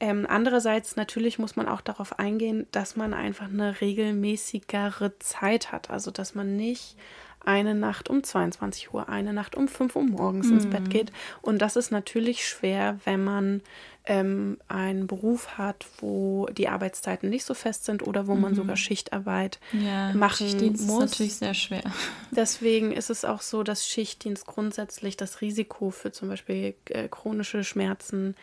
Ähm, 0.00 0.26
andererseits 0.28 0.96
natürlich 0.96 1.38
muss 1.38 1.56
man 1.56 1.68
auch 1.68 1.80
darauf 1.80 2.18
eingehen, 2.18 2.66
dass 2.72 2.96
man 2.96 3.14
einfach 3.14 3.48
eine 3.48 3.80
regelmäßigere 3.80 5.18
Zeit 5.18 5.72
hat, 5.72 5.90
also 5.90 6.10
dass 6.10 6.34
man 6.34 6.56
nicht 6.56 6.96
eine 7.44 7.74
Nacht 7.74 8.08
um 8.08 8.22
22 8.22 8.94
Uhr, 8.94 9.08
eine 9.08 9.32
Nacht 9.32 9.54
um 9.54 9.68
5 9.68 9.96
Uhr 9.96 10.04
morgens 10.04 10.48
mhm. 10.48 10.54
ins 10.54 10.66
Bett 10.66 10.84
mhm. 10.84 10.88
geht. 10.88 11.12
Und 11.40 11.60
das 11.60 11.76
ist 11.76 11.90
natürlich 11.90 12.46
schwer, 12.46 12.98
wenn 13.04 13.24
man 13.24 13.62
ähm, 14.04 14.58
einen 14.68 15.06
Beruf 15.06 15.58
hat, 15.58 15.86
wo 15.98 16.46
die 16.46 16.68
Arbeitszeiten 16.68 17.30
nicht 17.30 17.44
so 17.44 17.54
fest 17.54 17.84
sind 17.84 18.06
oder 18.06 18.26
wo 18.26 18.34
mhm. 18.34 18.40
man 18.40 18.54
sogar 18.54 18.76
Schichtarbeit 18.76 19.60
ja, 19.72 20.12
machen 20.12 20.48
Schichtdienst 20.48 20.86
muss. 20.86 21.04
ist 21.04 21.10
natürlich 21.10 21.34
sehr 21.36 21.54
schwer. 21.54 21.82
Deswegen 22.30 22.92
ist 22.92 23.10
es 23.10 23.24
auch 23.24 23.42
so, 23.42 23.62
dass 23.62 23.86
Schichtdienst 23.86 24.46
grundsätzlich 24.46 25.16
das 25.16 25.40
Risiko 25.40 25.90
für 25.90 26.10
zum 26.10 26.28
Beispiel 26.28 26.74
äh, 26.88 27.08
chronische 27.08 27.62
Schmerzen 27.64 28.34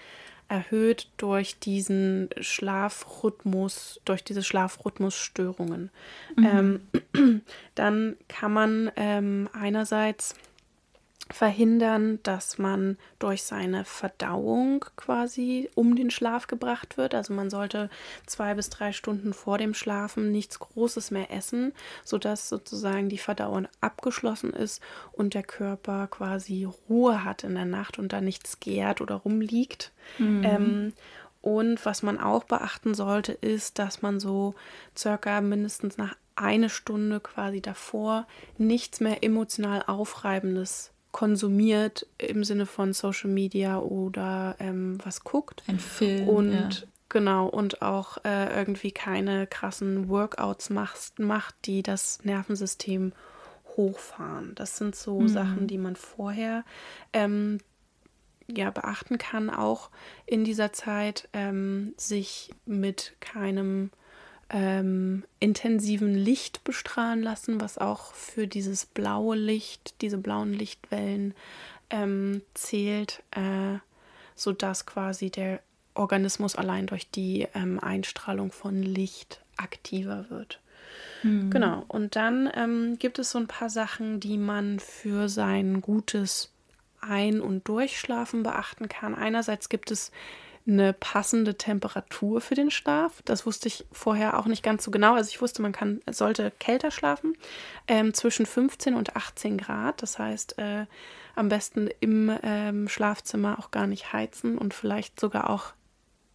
erhöht 0.50 1.08
durch 1.18 1.60
diesen 1.60 2.30
Schlafrhythmus, 2.42 4.02
durch 4.04 4.24
diese 4.24 4.44
Schlafrhythmusstörungen. 4.44 5.92
Mhm. 6.36 6.82
Ähm, 7.16 7.42
dann 7.76 8.18
kann 8.28 8.52
man 8.52 8.92
ähm, 8.96 9.48
einerseits 9.54 10.36
verhindern, 11.32 12.20
dass 12.24 12.58
man 12.58 12.98
durch 13.20 13.44
seine 13.44 13.86
Verdauung 13.86 14.86
quasi 14.96 15.70
um 15.76 15.96
den 15.96 16.10
Schlaf 16.10 16.48
gebracht 16.48 16.98
wird. 16.98 17.14
Also 17.14 17.34
man 17.34 17.50
sollte 17.50 17.90
zwei 18.26 18.56
bis 18.56 18.70
drei 18.70 18.92
Stunden 18.94 19.34
vor 19.34 19.58
dem 19.58 19.74
Schlafen 19.74 20.32
nichts 20.32 20.60
Großes 20.60 21.12
mehr 21.12 21.32
essen, 21.32 21.74
sodass 22.04 22.50
sozusagen 22.50 23.10
die 23.10 23.18
Verdauung 23.18 23.68
abgeschlossen 23.80 24.52
ist 24.54 24.82
und 25.12 25.34
der 25.34 25.44
Körper 25.44 26.08
quasi 26.08 26.68
Ruhe 26.90 27.24
hat 27.24 27.44
in 27.44 27.56
der 27.56 27.66
Nacht 27.66 28.00
und 28.00 28.12
da 28.12 28.22
nichts 28.22 28.60
gärt 28.60 29.00
oder 29.00 29.16
rumliegt. 29.16 29.92
Mhm. 30.18 30.44
Ähm, 30.44 30.94
und 31.42 31.86
was 31.86 32.04
man 32.04 32.20
auch 32.20 32.44
beachten 32.44 32.94
sollte, 32.94 33.32
ist, 33.32 33.80
dass 33.80 34.02
man 34.02 34.20
so 34.20 34.56
circa 34.98 35.40
mindestens 35.42 35.98
nach 35.98 36.16
eine 36.36 36.70
Stunde 36.70 37.20
quasi 37.20 37.62
davor 37.62 38.26
nichts 38.58 39.00
mehr 39.00 39.24
emotional 39.24 39.84
Aufreibendes 39.86 40.92
konsumiert 41.12 42.06
im 42.18 42.44
Sinne 42.44 42.66
von 42.66 42.94
Social 42.94 43.30
Media 43.30 43.80
oder 43.80 44.56
ähm, 44.60 44.98
was 45.04 45.24
guckt. 45.24 45.64
Ein 45.68 45.80
Film. 45.80 46.28
Und 46.28 46.52
ja. 46.54 46.88
genau, 47.10 47.48
und 47.48 47.82
auch 47.82 48.18
äh, 48.24 48.56
irgendwie 48.58 48.92
keine 48.92 49.48
krassen 49.48 50.10
Workouts 50.10 50.70
macht, 50.70 51.20
macht, 51.20 51.56
die 51.66 51.84
das 51.84 52.24
Nervensystem 52.24 53.14
hochfahren. 53.76 54.54
Das 54.56 54.78
sind 54.78 54.96
so 54.96 55.22
mhm. 55.22 55.28
Sachen, 55.28 55.68
die 55.68 55.78
man 55.78 55.96
vorher 55.96 56.64
ähm, 57.14 57.60
ja, 58.48 58.72
beachten 58.72 59.18
kann, 59.18 59.50
auch 59.50 59.90
in 60.26 60.44
dieser 60.44 60.74
Zeit, 60.74 61.30
ähm, 61.34 61.94
sich 61.98 62.52
mit 62.66 63.16
keinem 63.20 63.92
ähm, 64.50 65.24
intensiven 65.40 66.16
Licht 66.16 66.64
bestrahlen 66.64 67.22
lassen, 67.22 67.62
was 67.62 67.78
auch 67.78 68.14
für 68.14 68.48
dieses 68.48 68.86
blaue 68.86 69.36
Licht, 69.36 69.96
diese 70.02 70.18
blauen 70.18 70.54
Lichtwellen 70.54 71.34
ähm, 71.90 72.42
zählt, 72.54 73.24
äh, 73.32 73.78
sodass 74.36 74.86
quasi 74.86 75.30
der 75.30 75.62
Organismus 75.94 76.56
allein 76.56 76.88
durch 76.88 77.10
die 77.10 77.48
ähm, 77.54 77.80
Einstrahlung 77.80 78.52
von 78.52 78.82
Licht 78.82 79.42
aktiver 79.58 80.30
wird. 80.30 80.60
Mhm. 81.24 81.50
Genau, 81.50 81.86
und 81.88 82.16
dann 82.16 82.50
ähm, 82.56 82.98
gibt 82.98 83.20
es 83.20 83.32
so 83.32 83.40
ein 83.40 83.48
paar 83.48 83.70
Sachen, 83.70 84.20
die 84.20 84.38
man 84.38 84.80
für 84.80 85.30
sein 85.30 85.82
gutes 85.82 86.52
Ein- 87.02 87.42
und 87.42 87.68
Durchschlafen 87.68 88.44
beachten 88.44 88.88
kann. 88.88 89.16
Einerseits 89.16 89.70
gibt 89.70 89.92
es 89.92 90.12
eine 90.68 90.94
passende 90.94 91.56
Temperatur 91.56 92.42
für 92.42 92.56
den 92.56 92.72
Schlaf. 92.72 93.22
Das 93.26 93.46
wusste 93.46 93.68
ich 93.68 93.86
vorher 93.92 94.38
auch 94.38 94.46
nicht 94.46 94.64
ganz 94.64 94.84
so 94.84 94.92
genau. 94.92 95.16
Also 95.16 95.30
ich 95.30 95.42
wusste, 95.42 95.62
man 95.62 95.72
kann, 95.72 96.02
sollte 96.10 96.52
kälter 96.60 96.92
schlafen, 96.92 97.36
ähm, 97.88 98.14
zwischen 98.14 98.46
15 98.46 98.96
und 98.96 99.16
18 99.16 99.58
Grad. 99.58 100.02
Das 100.02 100.20
heißt, 100.20 100.60
äh, 100.60 100.86
am 101.36 101.50
besten 101.50 101.90
im 102.00 102.32
ähm, 102.44 102.88
Schlafzimmer 102.88 103.58
auch 103.60 103.72
gar 103.72 103.88
nicht 103.88 104.14
heizen 104.14 104.58
und 104.58 104.74
vielleicht 104.74 105.20
sogar 105.20 105.50
auch 105.50 105.74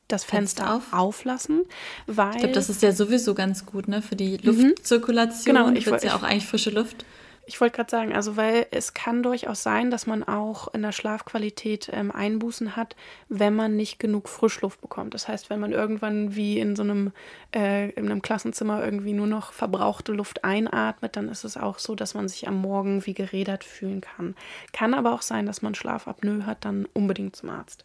das 0.09 0.25
Fenster, 0.25 0.65
Fenster 0.65 0.77
auf. 0.77 0.93
auflassen, 0.93 1.65
weil 2.07 2.33
ich 2.33 2.39
glaube, 2.39 2.55
das 2.55 2.69
ist 2.69 2.83
ja 2.83 2.93
sowieso 2.93 3.35
ganz 3.35 3.65
gut, 3.65 3.89
ne, 3.89 4.03
für 4.03 4.17
die 4.17 4.39
mhm. 4.43 4.69
Luftzirkulation. 4.71 5.57
Genau, 5.57 5.71
ich 5.73 5.87
würde 5.87 6.07
ja 6.07 6.17
auch 6.17 6.23
eigentlich 6.23 6.47
frische 6.47 6.71
Luft. 6.71 7.05
Ich 7.47 7.61
wollte 7.61 7.77
gerade 7.77 7.91
sagen, 7.91 8.15
also 8.15 8.37
weil 8.37 8.67
es 8.71 8.95
kann 8.95 9.23
durchaus 9.23 9.63
sein, 9.63 9.91
dass 9.91 10.07
man 10.07 10.23
auch 10.23 10.73
in 10.73 10.83
der 10.83 10.93
Schlafqualität 10.93 11.91
ähm, 11.93 12.11
Einbußen 12.11 12.77
hat, 12.77 12.97
wenn 13.29 13.55
man 13.55 13.77
nicht 13.77 13.99
genug 13.99 14.29
Frischluft 14.29 14.81
bekommt. 14.81 15.15
Das 15.15 15.29
heißt, 15.29 15.51
wenn 15.51 15.61
man 15.61 15.73
irgendwann 15.73 16.35
wie 16.37 16.59
in 16.59 16.75
so 16.75 16.83
einem, 16.83 17.13
äh, 17.55 17.91
in 17.91 18.07
einem 18.07 18.23
Klassenzimmer 18.23 18.83
irgendwie 18.83 19.13
nur 19.13 19.27
noch 19.27 19.53
verbrauchte 19.53 20.13
Luft 20.13 20.45
einatmet, 20.45 21.17
dann 21.17 21.29
ist 21.29 21.45
es 21.45 21.57
auch 21.57 21.79
so, 21.79 21.95
dass 21.95 22.15
man 22.15 22.29
sich 22.29 22.49
am 22.49 22.61
Morgen 22.61 23.05
wie 23.05 23.15
gerädert 23.15 23.65
fühlen 23.65 24.01
kann. 24.01 24.35
Kann 24.73 24.95
aber 24.95 25.13
auch 25.13 25.23
sein, 25.23 25.45
dass 25.45 25.61
man 25.61 25.75
Schlafapnoe 25.75 26.47
hat, 26.47 26.65
dann 26.65 26.87
unbedingt 26.95 27.37
zum 27.37 27.51
Arzt. 27.51 27.85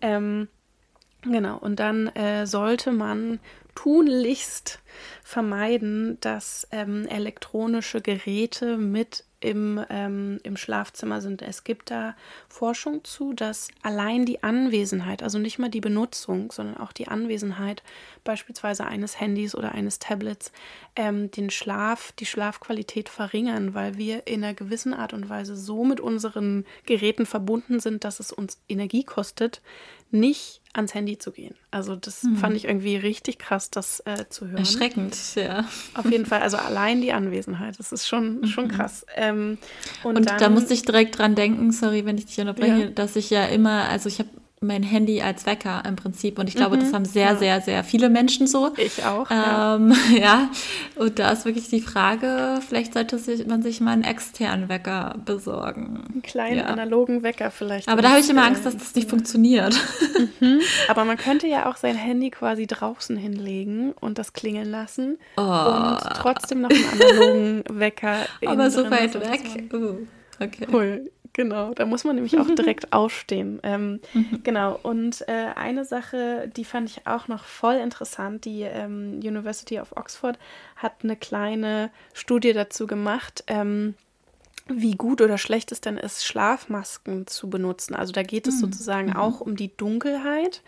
Ähm, 0.00 0.48
Genau, 1.22 1.58
und 1.58 1.80
dann 1.80 2.08
äh, 2.08 2.46
sollte 2.46 2.92
man 2.92 3.40
tunlichst 3.74 4.80
vermeiden, 5.22 6.18
dass 6.20 6.66
ähm, 6.70 7.06
elektronische 7.06 8.00
Geräte 8.00 8.76
mit 8.76 9.24
im, 9.40 9.80
ähm, 9.88 10.40
im 10.42 10.56
Schlafzimmer 10.56 11.20
sind. 11.20 11.42
Es 11.42 11.62
gibt 11.62 11.92
da 11.92 12.16
Forschung 12.48 13.04
zu, 13.04 13.32
dass 13.32 13.68
allein 13.82 14.24
die 14.24 14.42
Anwesenheit, 14.42 15.22
also 15.22 15.38
nicht 15.38 15.60
mal 15.60 15.68
die 15.68 15.80
Benutzung, 15.80 16.50
sondern 16.50 16.76
auch 16.76 16.92
die 16.92 17.06
Anwesenheit 17.06 17.84
beispielsweise 18.24 18.84
eines 18.84 19.20
Handys 19.20 19.54
oder 19.54 19.72
eines 19.72 20.00
Tablets 20.00 20.50
ähm, 20.96 21.30
den 21.30 21.50
Schlaf, 21.50 22.10
die 22.12 22.26
Schlafqualität 22.26 23.08
verringern, 23.08 23.74
weil 23.74 23.96
wir 23.96 24.26
in 24.26 24.42
einer 24.42 24.54
gewissen 24.54 24.92
Art 24.92 25.12
und 25.12 25.28
Weise 25.28 25.56
so 25.56 25.84
mit 25.84 26.00
unseren 26.00 26.64
Geräten 26.84 27.26
verbunden 27.26 27.78
sind, 27.78 28.02
dass 28.02 28.18
es 28.18 28.32
uns 28.32 28.58
Energie 28.68 29.04
kostet, 29.04 29.62
nicht 30.10 30.60
ans 30.72 30.94
Handy 30.94 31.18
zu 31.18 31.32
gehen. 31.32 31.54
Also 31.70 31.96
das 31.96 32.22
mhm. 32.22 32.36
fand 32.36 32.56
ich 32.56 32.64
irgendwie 32.66 32.96
richtig 32.96 33.38
krass, 33.38 33.70
das 33.70 34.00
äh, 34.00 34.28
zu 34.28 34.46
hören. 34.46 34.58
Erschreckend, 34.58 35.16
ja. 35.34 35.66
Auf 35.94 36.10
jeden 36.10 36.24
Fall, 36.24 36.40
also 36.40 36.56
allein 36.56 37.00
die 37.00 37.12
Anwesenheit, 37.12 37.78
das 37.78 37.92
ist 37.92 38.06
schon, 38.06 38.46
schon 38.46 38.66
mhm. 38.66 38.68
krass. 38.68 39.04
Ähm, 39.16 39.58
und, 40.04 40.16
und 40.16 40.28
dann, 40.28 40.38
da 40.38 40.48
musste 40.48 40.74
ich 40.74 40.82
direkt 40.82 41.18
dran 41.18 41.34
denken, 41.34 41.72
sorry, 41.72 42.04
wenn 42.04 42.16
ich 42.16 42.26
dich 42.26 42.38
unterbreche, 42.38 42.84
ja. 42.84 42.90
dass 42.90 43.16
ich 43.16 43.30
ja 43.30 43.44
immer, 43.46 43.88
also 43.88 44.08
ich 44.08 44.18
habe 44.18 44.30
mein 44.60 44.82
Handy 44.82 45.22
als 45.22 45.46
Wecker 45.46 45.82
im 45.86 45.96
Prinzip. 45.96 46.38
Und 46.38 46.48
ich 46.48 46.54
glaube, 46.54 46.76
mhm, 46.76 46.80
das 46.80 46.92
haben 46.92 47.04
sehr, 47.04 47.32
ja. 47.32 47.36
sehr, 47.36 47.60
sehr 47.60 47.84
viele 47.84 48.08
Menschen 48.08 48.46
so. 48.46 48.72
Ich 48.76 49.04
auch. 49.04 49.30
Ähm, 49.30 49.94
ja. 50.12 50.18
ja. 50.18 50.50
Und 50.96 51.18
da 51.18 51.30
ist 51.30 51.44
wirklich 51.44 51.68
die 51.68 51.80
Frage, 51.80 52.60
vielleicht 52.66 52.94
sollte 52.94 53.18
sich, 53.18 53.46
man 53.46 53.62
sich 53.62 53.80
mal 53.80 53.92
einen 53.92 54.04
externen 54.04 54.68
Wecker 54.68 55.16
besorgen. 55.24 56.04
Einen 56.12 56.22
kleinen 56.22 56.58
ja. 56.58 56.64
analogen 56.66 57.22
Wecker 57.22 57.50
vielleicht. 57.50 57.88
Aber 57.88 58.02
da 58.02 58.10
habe 58.10 58.20
ich 58.20 58.28
immer 58.28 58.44
Angst, 58.44 58.66
dass 58.66 58.76
das 58.76 58.94
nicht 58.94 59.08
funktioniert. 59.08 59.74
Mhm. 60.40 60.60
Aber 60.88 61.04
man 61.04 61.16
könnte 61.16 61.46
ja 61.46 61.68
auch 61.70 61.76
sein 61.76 61.96
Handy 61.96 62.30
quasi 62.30 62.66
draußen 62.66 63.16
hinlegen 63.16 63.92
und 63.92 64.18
das 64.18 64.32
klingeln 64.32 64.70
lassen. 64.70 65.18
Oh. 65.36 65.42
Und 65.42 65.98
trotzdem 66.16 66.62
noch 66.62 66.70
einen 66.70 66.84
analogen 67.00 67.64
Wecker. 67.70 68.26
Aber 68.44 68.70
so 68.70 68.90
weit 68.90 69.14
weg. 69.14 69.72
Uh, 69.72 70.06
okay. 70.40 70.66
Cool. 70.72 71.10
Genau, 71.38 71.72
da 71.72 71.86
muss 71.86 72.02
man 72.02 72.16
nämlich 72.16 72.36
auch 72.36 72.48
direkt 72.56 72.92
aufstehen. 72.92 73.60
Ähm, 73.62 74.00
mhm. 74.12 74.40
Genau, 74.42 74.76
und 74.82 75.22
äh, 75.28 75.52
eine 75.54 75.84
Sache, 75.84 76.50
die 76.56 76.64
fand 76.64 76.90
ich 76.90 77.06
auch 77.06 77.28
noch 77.28 77.44
voll 77.44 77.76
interessant, 77.76 78.44
die 78.44 78.62
ähm, 78.62 79.20
University 79.22 79.78
of 79.78 79.96
Oxford 79.96 80.36
hat 80.74 80.94
eine 81.04 81.14
kleine 81.14 81.92
Studie 82.12 82.52
dazu 82.54 82.88
gemacht. 82.88 83.44
Ähm, 83.46 83.94
wie 84.66 84.96
gut 84.96 85.20
oder 85.20 85.38
schlecht 85.38 85.70
es 85.70 85.80
denn 85.80 85.96
ist, 85.96 86.26
Schlafmasken 86.26 87.28
zu 87.28 87.48
benutzen. 87.48 87.94
Also 87.94 88.12
da 88.12 88.24
geht 88.24 88.48
es 88.48 88.56
mhm. 88.56 88.60
sozusagen 88.72 89.10
mhm. 89.10 89.16
auch 89.16 89.40
um 89.40 89.54
die 89.54 89.76
Dunkelheit, 89.76 90.62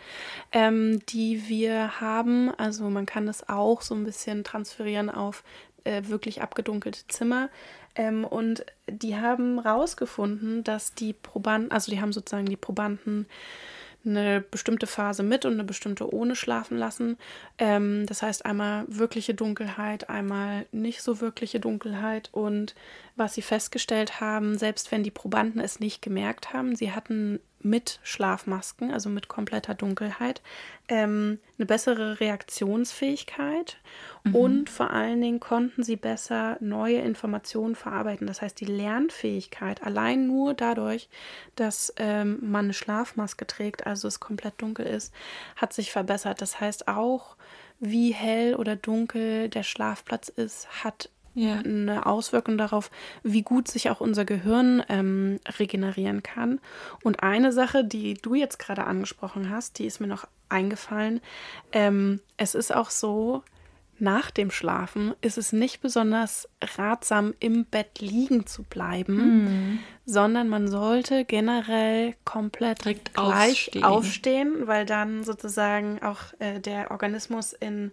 ähm, 0.53 1.01
die 1.09 1.49
wir 1.49 1.99
haben. 1.99 2.49
Also 2.57 2.89
man 2.89 3.05
kann 3.05 3.27
es 3.27 3.49
auch 3.49 3.81
so 3.81 3.93
ein 3.93 4.05
bisschen 4.05 4.45
transferieren 4.45 5.09
auf 5.09 5.43
äh, 5.83 6.03
wirklich 6.05 6.41
abgedunkelte 6.41 7.07
Zimmer. 7.09 7.49
Ähm, 7.95 8.23
und 8.25 8.65
die 8.89 9.17
haben 9.17 9.59
rausgefunden, 9.59 10.63
dass 10.63 10.93
die 10.93 11.13
Probanden, 11.13 11.71
also 11.71 11.91
die 11.91 12.01
haben 12.01 12.13
sozusagen 12.13 12.45
die 12.45 12.57
Probanden 12.57 13.25
eine 14.03 14.41
bestimmte 14.41 14.87
Phase 14.87 15.21
mit 15.23 15.45
und 15.45 15.53
eine 15.53 15.63
bestimmte 15.63 16.11
ohne 16.11 16.35
schlafen 16.35 16.77
lassen. 16.77 17.17
Ähm, 17.57 18.05
das 18.07 18.21
heißt 18.21 18.45
einmal 18.45 18.85
wirkliche 18.87 19.33
Dunkelheit, 19.33 20.09
einmal 20.09 20.65
nicht 20.71 21.01
so 21.03 21.21
wirkliche 21.21 21.59
Dunkelheit. 21.59 22.29
Und 22.31 22.75
was 23.15 23.35
sie 23.35 23.41
festgestellt 23.41 24.19
haben, 24.19 24.57
selbst 24.57 24.91
wenn 24.91 25.03
die 25.03 25.11
Probanden 25.11 25.61
es 25.61 25.79
nicht 25.79 26.01
gemerkt 26.01 26.53
haben, 26.53 26.75
sie 26.75 26.91
hatten 26.91 27.39
mit 27.63 27.99
Schlafmasken, 28.03 28.91
also 28.91 29.09
mit 29.09 29.27
kompletter 29.27 29.73
Dunkelheit, 29.73 30.41
ähm, 30.87 31.39
eine 31.57 31.65
bessere 31.65 32.19
Reaktionsfähigkeit 32.19 33.77
mhm. 34.23 34.35
und 34.35 34.69
vor 34.69 34.91
allen 34.91 35.21
Dingen 35.21 35.39
konnten 35.39 35.83
sie 35.83 35.95
besser 35.95 36.57
neue 36.59 36.97
Informationen 36.97 37.75
verarbeiten. 37.75 38.27
Das 38.27 38.41
heißt, 38.41 38.59
die 38.59 38.65
Lernfähigkeit 38.65 39.83
allein 39.83 40.27
nur 40.27 40.53
dadurch, 40.53 41.09
dass 41.55 41.93
ähm, 41.97 42.39
man 42.41 42.65
eine 42.65 42.73
Schlafmaske 42.73 43.47
trägt, 43.47 43.85
also 43.87 44.07
es 44.07 44.19
komplett 44.19 44.61
dunkel 44.61 44.85
ist, 44.85 45.13
hat 45.55 45.73
sich 45.73 45.91
verbessert. 45.91 46.41
Das 46.41 46.59
heißt 46.59 46.87
auch, 46.87 47.35
wie 47.79 48.11
hell 48.11 48.55
oder 48.55 48.75
dunkel 48.75 49.49
der 49.49 49.63
Schlafplatz 49.63 50.29
ist, 50.29 50.83
hat 50.83 51.09
ja. 51.33 51.59
eine 51.59 52.05
Auswirkung 52.05 52.57
darauf, 52.57 52.91
wie 53.23 53.41
gut 53.41 53.67
sich 53.67 53.89
auch 53.89 54.01
unser 54.01 54.25
Gehirn 54.25 54.83
ähm, 54.89 55.39
regenerieren 55.59 56.23
kann. 56.23 56.59
Und 57.03 57.23
eine 57.23 57.51
Sache, 57.51 57.83
die 57.83 58.15
du 58.15 58.35
jetzt 58.35 58.59
gerade 58.59 58.85
angesprochen 58.85 59.49
hast, 59.49 59.79
die 59.79 59.85
ist 59.85 59.99
mir 59.99 60.07
noch 60.07 60.27
eingefallen. 60.49 61.21
Ähm, 61.71 62.19
es 62.37 62.55
ist 62.55 62.73
auch 62.73 62.89
so, 62.89 63.43
nach 64.01 64.31
dem 64.31 64.49
Schlafen 64.49 65.13
ist 65.21 65.37
es 65.37 65.53
nicht 65.53 65.79
besonders 65.81 66.49
ratsam, 66.77 67.35
im 67.39 67.65
Bett 67.65 68.01
liegen 68.01 68.47
zu 68.47 68.63
bleiben, 68.63 69.75
mm. 69.75 69.79
Sondern 70.05 70.49
man 70.49 70.67
sollte 70.67 71.25
generell 71.25 72.15
komplett 72.25 72.83
Direkt 72.83 73.13
gleich 73.13 73.67
aufstehen. 73.67 73.83
aufstehen. 73.83 74.67
weil 74.67 74.85
dann 74.85 75.23
sozusagen 75.23 76.01
auch 76.01 76.19
äh, 76.39 76.59
der 76.59 76.91
Organismus 76.91 77.53
in, 77.53 77.91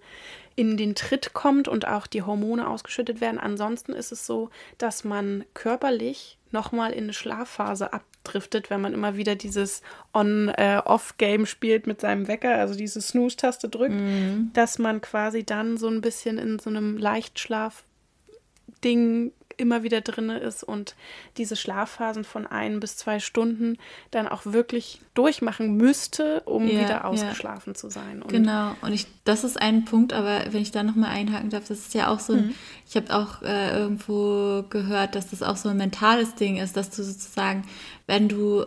in 0.56 0.76
den 0.76 0.94
Tritt 0.94 1.34
kommt 1.34 1.68
und 1.68 1.86
auch 1.86 2.06
die 2.06 2.22
Hormone 2.22 2.68
ausgeschüttet 2.68 3.20
werden. 3.20 3.38
Ansonsten 3.38 3.92
ist 3.92 4.12
es 4.12 4.26
so, 4.26 4.50
dass 4.78 5.04
man 5.04 5.44
körperlich 5.54 6.38
nochmal 6.50 6.92
in 6.92 7.04
eine 7.04 7.12
Schlafphase 7.12 7.92
ab 7.92 8.02
abdriftet, 8.28 8.70
wenn 8.70 8.80
man 8.80 8.94
immer 8.94 9.16
wieder 9.16 9.34
dieses 9.34 9.82
On-Off-Game 10.12 11.46
spielt 11.46 11.86
mit 11.86 12.00
seinem 12.00 12.26
Wecker, 12.28 12.56
also 12.56 12.74
diese 12.74 13.00
Snooze-Taste 13.00 13.68
drückt, 13.68 13.94
mhm. 13.94 14.50
dass 14.52 14.78
man 14.78 15.00
quasi 15.00 15.44
dann 15.44 15.78
so 15.78 15.88
ein 15.88 16.00
bisschen 16.00 16.38
in 16.38 16.58
so 16.58 16.70
einem 16.70 16.98
Leichtschlaf-Ding 16.98 19.32
immer 19.58 19.82
wieder 19.82 20.00
drin 20.00 20.30
ist 20.30 20.62
und 20.64 20.94
diese 21.36 21.56
Schlafphasen 21.56 22.24
von 22.24 22.46
ein 22.46 22.80
bis 22.80 22.96
zwei 22.96 23.20
Stunden 23.20 23.76
dann 24.10 24.26
auch 24.26 24.46
wirklich 24.46 25.00
durchmachen 25.14 25.76
müsste, 25.76 26.40
um 26.46 26.66
ja, 26.66 26.80
wieder 26.80 27.04
ausgeschlafen 27.04 27.74
ja. 27.74 27.74
zu 27.74 27.90
sein. 27.90 28.22
Und 28.22 28.30
genau, 28.30 28.74
und 28.80 28.92
ich, 28.92 29.06
das 29.24 29.44
ist 29.44 29.60
ein 29.60 29.84
Punkt, 29.84 30.12
aber 30.12 30.44
wenn 30.50 30.62
ich 30.62 30.70
da 30.70 30.82
nochmal 30.82 31.10
einhaken 31.10 31.50
darf, 31.50 31.68
das 31.68 31.78
ist 31.78 31.94
ja 31.94 32.08
auch 32.08 32.20
so 32.20 32.34
ein, 32.34 32.46
mhm. 32.46 32.54
ich 32.88 32.96
habe 32.96 33.14
auch 33.14 33.42
äh, 33.42 33.78
irgendwo 33.78 34.64
gehört, 34.70 35.14
dass 35.14 35.30
das 35.30 35.42
auch 35.42 35.56
so 35.56 35.68
ein 35.68 35.76
mentales 35.76 36.36
Ding 36.36 36.56
ist, 36.56 36.76
dass 36.76 36.90
du 36.90 37.02
sozusagen, 37.02 37.64
wenn 38.06 38.28
du, 38.28 38.64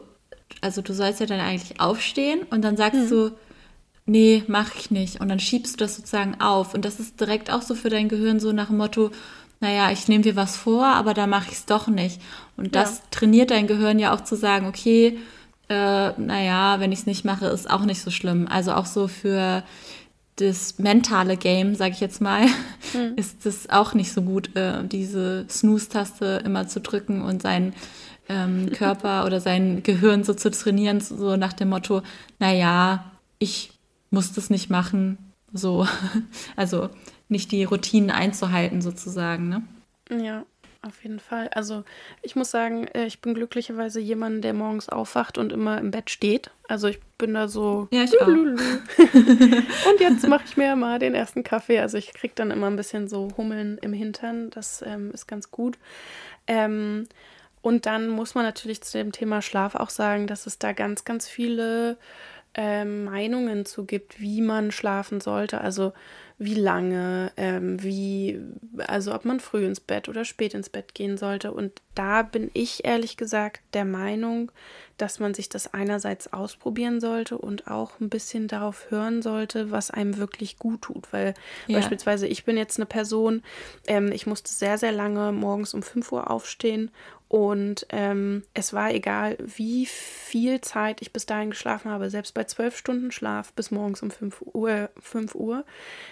also 0.59 0.81
du 0.81 0.93
sollst 0.93 1.21
ja 1.21 1.25
dann 1.25 1.39
eigentlich 1.39 1.79
aufstehen 1.79 2.41
und 2.49 2.61
dann 2.61 2.77
sagst 2.77 2.99
mhm. 3.05 3.09
du, 3.09 3.31
nee, 4.05 4.43
mach 4.47 4.75
ich 4.75 4.91
nicht. 4.91 5.21
Und 5.21 5.29
dann 5.29 5.39
schiebst 5.39 5.73
du 5.73 5.77
das 5.77 5.95
sozusagen 5.95 6.39
auf. 6.41 6.73
Und 6.73 6.85
das 6.85 6.99
ist 6.99 7.19
direkt 7.19 7.51
auch 7.51 7.61
so 7.61 7.75
für 7.75 7.89
dein 7.89 8.09
Gehirn 8.09 8.39
so 8.39 8.51
nach 8.51 8.67
dem 8.67 8.77
Motto, 8.77 9.11
naja, 9.61 9.91
ich 9.91 10.07
nehme 10.07 10.23
dir 10.23 10.35
was 10.35 10.57
vor, 10.57 10.85
aber 10.85 11.13
da 11.13 11.27
mache 11.27 11.49
ich 11.51 11.59
es 11.59 11.65
doch 11.65 11.87
nicht. 11.87 12.19
Und 12.57 12.75
das 12.75 12.97
ja. 12.97 13.03
trainiert 13.11 13.51
dein 13.51 13.67
Gehirn 13.67 13.99
ja 13.99 14.13
auch 14.13 14.21
zu 14.21 14.35
sagen, 14.35 14.67
okay, 14.67 15.19
äh, 15.69 16.19
naja, 16.19 16.79
wenn 16.79 16.91
ich 16.91 16.99
es 16.99 17.05
nicht 17.05 17.23
mache, 17.23 17.45
ist 17.45 17.69
auch 17.69 17.85
nicht 17.85 18.01
so 18.01 18.11
schlimm. 18.11 18.47
Also 18.49 18.73
auch 18.73 18.87
so 18.87 19.07
für 19.07 19.63
das 20.37 20.79
mentale 20.79 21.37
Game, 21.37 21.75
sage 21.75 21.93
ich 21.93 21.99
jetzt 21.99 22.21
mal, 22.21 22.45
mhm. 22.93 23.13
ist 23.15 23.45
es 23.45 23.69
auch 23.69 23.93
nicht 23.93 24.11
so 24.11 24.23
gut, 24.23 24.55
äh, 24.55 24.83
diese 24.83 25.45
Snooze-Taste 25.47 26.41
immer 26.43 26.67
zu 26.67 26.81
drücken 26.81 27.21
und 27.21 27.41
seinen 27.41 27.73
ähm, 28.29 28.71
Körper 28.73 29.25
oder 29.25 29.39
sein 29.39 29.83
Gehirn 29.83 30.23
so 30.23 30.33
zu 30.33 30.49
trainieren, 30.49 31.01
so 31.01 31.37
nach 31.37 31.53
dem 31.53 31.69
Motto, 31.69 32.01
naja, 32.39 33.11
ich 33.37 33.71
muss 34.09 34.33
das 34.33 34.49
nicht 34.49 34.69
machen. 34.69 35.17
So, 35.53 35.87
also 36.55 36.89
nicht 37.31 37.51
die 37.51 37.63
Routinen 37.63 38.11
einzuhalten 38.11 38.81
sozusagen. 38.81 39.49
Ne? 39.49 39.63
Ja. 40.23 40.45
auf 40.83 41.03
jeden 41.03 41.19
Fall. 41.19 41.47
Also 41.49 41.83
ich 42.21 42.35
muss 42.35 42.51
sagen, 42.51 42.87
äh, 42.87 43.05
ich 43.05 43.21
bin 43.21 43.33
glücklicherweise 43.33 43.99
jemand, 43.99 44.43
der 44.43 44.53
morgens 44.53 44.89
aufwacht 44.89 45.37
und 45.37 45.51
immer 45.51 45.77
im 45.79 45.91
Bett 45.91 46.09
steht. 46.09 46.51
Also 46.67 46.87
ich 46.87 46.99
bin 47.17 47.33
da 47.33 47.47
so. 47.47 47.87
Ja, 47.91 48.03
ich 48.03 48.19
auch. 48.21 48.27
und 48.27 49.99
jetzt 49.99 50.27
mache 50.27 50.43
ich 50.45 50.57
mir 50.57 50.75
mal 50.75 50.99
den 50.99 51.13
ersten 51.13 51.43
Kaffee. 51.43 51.79
Also 51.79 51.97
ich 51.97 52.13
kriege 52.13 52.33
dann 52.35 52.51
immer 52.51 52.67
ein 52.67 52.75
bisschen 52.75 53.07
so 53.07 53.29
Hummeln 53.37 53.77
im 53.79 53.93
Hintern. 53.93 54.49
Das 54.49 54.83
ähm, 54.85 55.11
ist 55.11 55.27
ganz 55.27 55.51
gut. 55.51 55.77
Ähm, 56.47 57.07
und 57.61 57.85
dann 57.85 58.09
muss 58.09 58.33
man 58.35 58.43
natürlich 58.43 58.81
zu 58.81 58.97
dem 58.97 59.11
Thema 59.11 59.41
Schlaf 59.41 59.75
auch 59.75 59.91
sagen, 59.91 60.27
dass 60.27 60.47
es 60.47 60.57
da 60.57 60.73
ganz, 60.73 61.05
ganz 61.05 61.27
viele 61.27 61.97
ähm, 62.53 63.05
Meinungen 63.05 63.65
zu 63.65 63.85
gibt, 63.85 64.19
wie 64.19 64.41
man 64.41 64.71
schlafen 64.71 65.21
sollte. 65.21 65.61
Also 65.61 65.93
wie 66.43 66.55
lange, 66.55 67.31
ähm, 67.37 67.83
wie, 67.83 68.41
also 68.87 69.13
ob 69.13 69.25
man 69.25 69.39
früh 69.39 69.63
ins 69.63 69.79
Bett 69.79 70.09
oder 70.09 70.25
spät 70.25 70.55
ins 70.55 70.69
Bett 70.69 70.95
gehen 70.95 71.17
sollte. 71.17 71.51
Und 71.51 71.83
da 71.95 72.21
bin 72.21 72.49
ich 72.53 72.85
ehrlich 72.85 73.17
gesagt 73.17 73.61
der 73.73 73.85
Meinung, 73.85 74.51
dass 74.97 75.19
man 75.19 75.33
sich 75.33 75.49
das 75.49 75.73
einerseits 75.73 76.31
ausprobieren 76.31 76.99
sollte 76.99 77.37
und 77.37 77.67
auch 77.67 77.99
ein 77.99 78.09
bisschen 78.09 78.47
darauf 78.47 78.91
hören 78.91 79.21
sollte, 79.21 79.71
was 79.71 79.91
einem 79.91 80.17
wirklich 80.17 80.57
gut 80.57 80.83
tut. 80.83 81.11
Weil 81.11 81.33
ja. 81.67 81.79
beispielsweise 81.79 82.27
ich 82.27 82.45
bin 82.45 82.55
jetzt 82.55 82.77
eine 82.77 82.85
Person, 82.85 83.41
ähm, 83.87 84.11
ich 84.11 84.27
musste 84.27 84.51
sehr, 84.51 84.77
sehr 84.77 84.91
lange 84.91 85.31
morgens 85.31 85.73
um 85.73 85.81
5 85.81 86.11
Uhr 86.11 86.29
aufstehen 86.29 86.91
und 87.31 87.85
ähm, 87.91 88.43
es 88.53 88.73
war 88.73 88.91
egal, 88.91 89.37
wie 89.39 89.85
viel 89.85 90.59
Zeit 90.59 91.01
ich 91.01 91.13
bis 91.13 91.25
dahin 91.25 91.51
geschlafen 91.51 91.89
habe. 91.89 92.09
Selbst 92.09 92.33
bei 92.33 92.43
zwölf 92.43 92.75
Stunden 92.75 93.09
Schlaf 93.09 93.53
bis 93.53 93.71
morgens 93.71 94.03
um 94.03 94.11
5 94.11 94.41
Uhr, 94.53 94.89
5 94.99 95.35
Uhr 95.35 95.63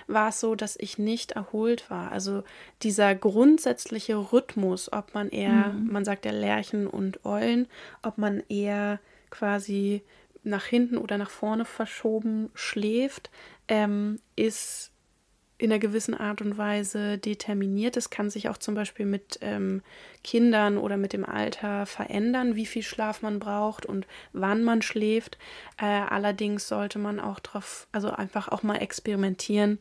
war 0.07 0.29
es 0.29 0.39
so, 0.39 0.55
dass 0.55 0.77
ich 0.79 0.97
nicht 0.97 1.33
erholt 1.33 1.89
war. 1.89 2.13
Also 2.13 2.45
dieser 2.83 3.15
grundsätzliche 3.15 4.15
Rhythmus, 4.15 4.93
ob 4.93 5.13
man 5.13 5.27
eher, 5.27 5.68
mhm. 5.68 5.68
Man 5.73 6.05
sagt 6.05 6.25
ja 6.25 6.31
Lerchen 6.31 6.87
und 6.87 7.25
Eulen, 7.25 7.67
ob 8.01 8.17
man 8.17 8.43
eher 8.49 8.99
quasi 9.29 10.03
nach 10.43 10.65
hinten 10.65 10.97
oder 10.97 11.17
nach 11.17 11.29
vorne 11.29 11.65
verschoben 11.65 12.49
schläft, 12.53 13.29
ähm, 13.67 14.19
ist 14.35 14.91
in 15.59 15.71
einer 15.71 15.79
gewissen 15.79 16.13
Art 16.13 16.41
und 16.41 16.57
Weise 16.57 17.17
determiniert. 17.17 17.97
Es 17.97 18.09
kann 18.09 18.29
sich 18.29 18.47
auch 18.47 18.57
zum 18.57 18.75
Beispiel 18.75 19.05
mit 19.05 19.39
ähm, 19.41 19.81
Kindern 20.23 20.77
oder 20.77 20.95
mit 20.95 21.11
dem 21.11 21.25
Alter 21.25 21.85
verändern, 21.85 22.55
wie 22.55 22.65
viel 22.65 22.81
Schlaf 22.81 23.21
man 23.21 23.39
braucht 23.39 23.85
und 23.85 24.07
wann 24.31 24.63
man 24.63 24.81
schläft. 24.81 25.37
Äh, 25.77 25.85
allerdings 25.85 26.69
sollte 26.69 26.97
man 26.97 27.19
auch 27.19 27.39
drauf, 27.39 27.87
also 27.91 28.09
einfach 28.09 28.47
auch 28.47 28.63
mal 28.63 28.77
experimentieren, 28.77 29.79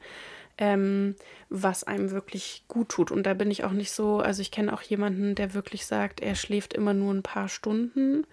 ähm, 0.58 1.14
was 1.48 1.84
einem 1.84 2.10
wirklich 2.10 2.64
gut 2.68 2.90
tut. 2.90 3.10
Und 3.10 3.24
da 3.24 3.34
bin 3.34 3.50
ich 3.50 3.64
auch 3.64 3.72
nicht 3.72 3.92
so, 3.92 4.18
also 4.18 4.42
ich 4.42 4.50
kenne 4.50 4.72
auch 4.72 4.82
jemanden, 4.82 5.34
der 5.34 5.54
wirklich 5.54 5.86
sagt, 5.86 6.20
er 6.20 6.34
schläft 6.34 6.74
immer 6.74 6.94
nur 6.94 7.14
ein 7.14 7.22
paar 7.22 7.48
Stunden 7.48 8.26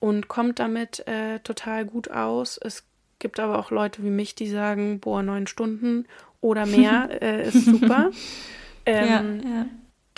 und 0.00 0.28
kommt 0.28 0.58
damit 0.58 1.06
äh, 1.06 1.40
total 1.40 1.84
gut 1.84 2.10
aus. 2.10 2.58
Es 2.58 2.84
gibt 3.18 3.38
aber 3.40 3.58
auch 3.58 3.70
Leute 3.70 4.02
wie 4.02 4.10
mich, 4.10 4.34
die 4.34 4.48
sagen, 4.48 5.00
boah, 5.00 5.22
neun 5.22 5.46
Stunden 5.46 6.06
oder 6.40 6.66
mehr 6.66 7.08
äh, 7.22 7.48
ist 7.48 7.64
super. 7.66 8.10
ähm, 8.86 9.40
ja, 9.44 9.50
ja 9.50 9.66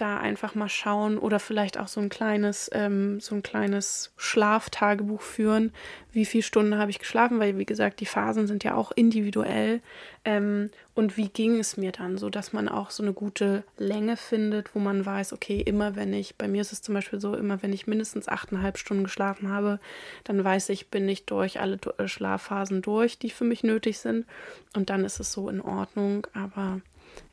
da 0.00 0.18
einfach 0.18 0.54
mal 0.54 0.68
schauen 0.68 1.18
oder 1.18 1.38
vielleicht 1.38 1.78
auch 1.78 1.88
so 1.88 2.00
ein 2.00 2.08
kleines, 2.08 2.70
ähm, 2.72 3.20
so 3.20 3.34
ein 3.34 3.42
kleines 3.42 4.12
Schlaftagebuch 4.16 5.20
führen. 5.20 5.72
Wie 6.12 6.24
viele 6.24 6.42
Stunden 6.42 6.78
habe 6.78 6.90
ich 6.90 6.98
geschlafen? 6.98 7.38
Weil, 7.38 7.58
wie 7.58 7.64
gesagt, 7.64 8.00
die 8.00 8.06
Phasen 8.06 8.46
sind 8.46 8.64
ja 8.64 8.74
auch 8.74 8.92
individuell. 8.92 9.80
Ähm, 10.24 10.70
und 10.94 11.16
wie 11.16 11.28
ging 11.28 11.58
es 11.58 11.76
mir 11.76 11.92
dann, 11.92 12.18
so 12.18 12.28
dass 12.30 12.52
man 12.52 12.68
auch 12.68 12.90
so 12.90 13.02
eine 13.02 13.12
gute 13.12 13.62
Länge 13.76 14.16
findet, 14.16 14.74
wo 14.74 14.78
man 14.78 15.04
weiß, 15.04 15.32
okay, 15.32 15.60
immer 15.60 15.96
wenn 15.96 16.12
ich, 16.12 16.36
bei 16.36 16.48
mir 16.48 16.60
ist 16.60 16.72
es 16.72 16.82
zum 16.82 16.94
Beispiel 16.94 17.20
so, 17.20 17.34
immer 17.34 17.62
wenn 17.62 17.72
ich 17.72 17.86
mindestens 17.86 18.28
achteinhalb 18.28 18.78
Stunden 18.78 19.04
geschlafen 19.04 19.50
habe, 19.50 19.80
dann 20.24 20.42
weiß 20.42 20.70
ich, 20.70 20.88
bin 20.88 21.08
ich 21.08 21.24
durch 21.24 21.60
alle 21.60 21.78
äh, 21.98 22.08
Schlafphasen 22.08 22.82
durch, 22.82 23.18
die 23.18 23.30
für 23.30 23.44
mich 23.44 23.62
nötig 23.62 23.98
sind. 23.98 24.26
Und 24.74 24.90
dann 24.90 25.04
ist 25.04 25.20
es 25.20 25.32
so 25.32 25.48
in 25.48 25.60
Ordnung. 25.60 26.26
Aber 26.34 26.80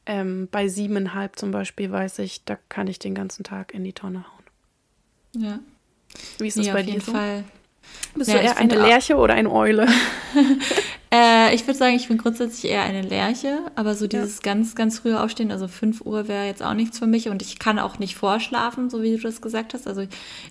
ähm, 0.05 0.47
bei 0.51 0.67
siebeneinhalb 0.67 1.37
zum 1.37 1.51
Beispiel 1.51 1.91
weiß 1.91 2.19
ich, 2.19 2.43
da 2.45 2.57
kann 2.69 2.87
ich 2.87 2.99
den 2.99 3.15
ganzen 3.15 3.43
Tag 3.43 3.73
in 3.73 3.83
die 3.83 3.93
Tonne 3.93 4.25
hauen. 4.25 5.43
Ja. 5.43 5.59
Wie 6.37 6.47
ist 6.47 6.57
es 6.57 6.67
nee, 6.67 6.73
bei 6.73 6.83
dir 6.83 7.01
so? 7.01 7.11
Fall. 7.11 7.43
Bist 8.15 8.29
ja, 8.29 8.37
du 8.37 8.43
eher 8.43 8.57
eine 8.57 8.75
Lerche 8.75 9.15
oder 9.17 9.33
eine 9.33 9.51
Eule? 9.51 9.87
Äh, 11.15 11.55
ich 11.55 11.65
würde 11.65 11.77
sagen, 11.77 11.95
ich 11.95 12.09
bin 12.09 12.17
grundsätzlich 12.17 12.69
eher 12.69 12.83
eine 12.83 13.01
Lerche, 13.01 13.59
aber 13.75 13.95
so 13.95 14.05
dieses 14.05 14.37
ja. 14.37 14.41
ganz, 14.53 14.75
ganz 14.75 14.99
frühe 14.99 15.21
Aufstehen, 15.21 15.51
also 15.51 15.67
5 15.67 16.01
Uhr 16.01 16.27
wäre 16.27 16.45
jetzt 16.45 16.61
auch 16.61 16.73
nichts 16.73 16.99
für 16.99 17.07
mich 17.07 17.29
und 17.29 17.41
ich 17.41 17.57
kann 17.57 17.79
auch 17.79 17.99
nicht 17.99 18.15
vorschlafen, 18.15 18.89
so 18.89 19.01
wie 19.01 19.15
du 19.15 19.21
das 19.21 19.41
gesagt 19.41 19.73
hast. 19.73 19.87
Also 19.87 20.03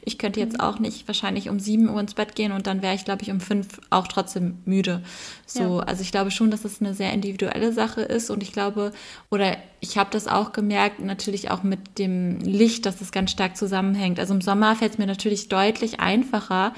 ich 0.05 0.17
könnte 0.17 0.41
jetzt 0.41 0.55
mhm. 0.55 0.61
auch 0.61 0.79
nicht 0.79 1.07
wahrscheinlich 1.07 1.51
um 1.51 1.61
7 1.61 1.91
Uhr 1.91 2.01
ins 2.01 2.15
Bett 2.15 2.35
gehen 2.35 2.53
und 2.53 2.67
dann 2.67 2.81
wäre 2.81 2.95
ich, 2.95 3.05
glaube 3.05 3.23
ich, 3.23 3.31
um 3.31 3.41
5 3.41 3.67
auch 3.91 4.09
trotzdem 4.09 4.59
müde. 4.65 5.03
So, 5.45 5.79
ja. 5.79 5.85
also 5.85 6.01
ich 6.01 6.13
glaube 6.13 6.31
schon, 6.31 6.51
dass 6.51 6.63
das 6.63 6.81
eine 6.81 6.95
sehr 6.95 7.13
individuelle 7.13 7.73
Sache 7.73 8.01
ist 8.01 8.31
und 8.31 8.43
ich 8.43 8.53
glaube, 8.53 8.93
oder 9.31 9.59
ich 9.81 9.99
habe 9.99 10.09
das 10.13 10.29
auch 10.29 10.53
gemerkt, 10.53 11.01
natürlich 11.01 11.51
auch 11.51 11.63
mit 11.63 11.99
dem 11.99 12.39
Licht, 12.41 12.87
dass 12.87 12.97
das 12.97 13.13
ganz 13.13 13.31
stark 13.33 13.57
zusammenhängt. 13.57 14.19
Also 14.19 14.33
im 14.33 14.41
Sommer 14.41 14.77
fällt 14.77 14.93
es 14.93 14.99
mir 14.99 15.07
natürlich 15.07 15.49
deutlich 15.49 16.01
einfacher, 16.01 16.73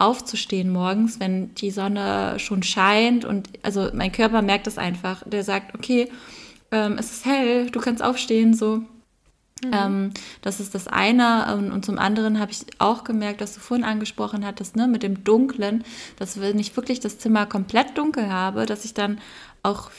aufzustehen 0.00 0.70
morgens, 0.70 1.20
wenn 1.20 1.54
die 1.54 1.70
Sonne 1.70 2.38
schon 2.38 2.62
scheint 2.62 3.24
und 3.24 3.48
also 3.62 3.90
mein 3.92 4.12
Körper 4.12 4.42
merkt 4.42 4.66
es 4.66 4.78
einfach. 4.78 5.22
Der 5.26 5.44
sagt, 5.44 5.74
okay, 5.74 6.10
ähm, 6.70 6.96
es 6.98 7.12
ist 7.12 7.26
hell, 7.26 7.70
du 7.70 7.80
kannst 7.80 8.02
aufstehen, 8.02 8.54
so. 8.54 8.82
Mhm. 9.62 9.72
Ähm, 9.72 10.10
das 10.40 10.58
ist 10.58 10.74
das 10.74 10.88
eine. 10.88 11.54
Und, 11.54 11.70
und 11.70 11.84
zum 11.84 11.98
anderen 11.98 12.40
habe 12.40 12.50
ich 12.50 12.64
auch 12.78 13.04
gemerkt, 13.04 13.42
dass 13.42 13.54
du 13.54 13.60
vorhin 13.60 13.84
angesprochen 13.84 14.46
hattest, 14.46 14.74
ne, 14.74 14.88
mit 14.88 15.02
dem 15.02 15.22
Dunklen, 15.22 15.84
dass 16.16 16.40
wenn 16.40 16.58
ich 16.58 16.74
wirklich 16.76 17.00
das 17.00 17.18
Zimmer 17.18 17.44
komplett 17.46 17.98
dunkel 17.98 18.30
habe, 18.30 18.64
dass 18.66 18.84
ich 18.84 18.94
dann 18.94 19.18
auch 19.62 19.90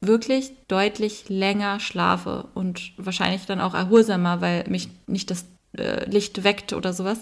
wirklich 0.00 0.52
deutlich 0.66 1.28
länger 1.28 1.78
schlafe 1.78 2.48
und 2.54 2.92
wahrscheinlich 2.96 3.46
dann 3.46 3.60
auch 3.60 3.74
erholsamer, 3.74 4.40
weil 4.40 4.64
mich 4.68 4.88
nicht 5.06 5.30
das 5.30 5.44
äh, 5.78 6.08
Licht 6.08 6.44
weckt 6.44 6.72
oder 6.72 6.92
sowas. 6.92 7.20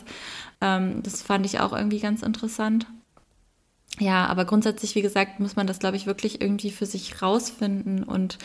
Ähm, 0.60 1.02
das 1.02 1.22
fand 1.22 1.46
ich 1.46 1.60
auch 1.60 1.72
irgendwie 1.72 2.00
ganz 2.00 2.22
interessant. 2.22 2.86
Ja, 3.98 4.26
aber 4.26 4.44
grundsätzlich, 4.44 4.94
wie 4.94 5.02
gesagt, 5.02 5.40
muss 5.40 5.56
man 5.56 5.66
das, 5.66 5.78
glaube 5.78 5.96
ich, 5.96 6.06
wirklich 6.06 6.40
irgendwie 6.40 6.70
für 6.70 6.86
sich 6.86 7.20
rausfinden 7.20 8.04
und 8.04 8.38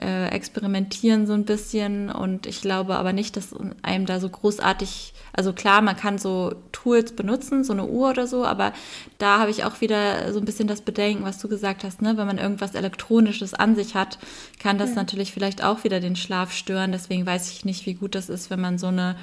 äh, 0.00 0.28
experimentieren 0.30 1.26
so 1.26 1.34
ein 1.34 1.44
bisschen. 1.44 2.10
Und 2.10 2.46
ich 2.46 2.60
glaube 2.60 2.96
aber 2.96 3.12
nicht, 3.12 3.36
dass 3.36 3.54
einem 3.82 4.06
da 4.06 4.18
so 4.18 4.28
großartig, 4.28 5.12
also 5.32 5.52
klar, 5.52 5.80
man 5.82 5.96
kann 5.96 6.18
so 6.18 6.54
Tools 6.72 7.14
benutzen, 7.14 7.62
so 7.62 7.74
eine 7.74 7.86
Uhr 7.86 8.10
oder 8.10 8.26
so, 8.26 8.44
aber 8.44 8.72
da 9.18 9.38
habe 9.38 9.50
ich 9.50 9.64
auch 9.64 9.80
wieder 9.80 10.32
so 10.32 10.40
ein 10.40 10.46
bisschen 10.46 10.66
das 10.66 10.80
Bedenken, 10.80 11.24
was 11.24 11.38
du 11.38 11.46
gesagt 11.46 11.84
hast, 11.84 12.02
ne? 12.02 12.16
Wenn 12.16 12.26
man 12.26 12.38
irgendwas 12.38 12.74
Elektronisches 12.74 13.54
an 13.54 13.76
sich 13.76 13.94
hat, 13.94 14.18
kann 14.58 14.78
das 14.78 14.90
ja. 14.90 14.96
natürlich 14.96 15.30
vielleicht 15.30 15.62
auch 15.62 15.84
wieder 15.84 16.00
den 16.00 16.16
Schlaf 16.16 16.52
stören. 16.52 16.90
Deswegen 16.90 17.26
weiß 17.26 17.52
ich 17.52 17.64
nicht, 17.64 17.86
wie 17.86 17.94
gut 17.94 18.14
das 18.14 18.28
ist, 18.28 18.50
wenn 18.50 18.60
man 18.60 18.78
so 18.78 18.88
eine 18.88 19.16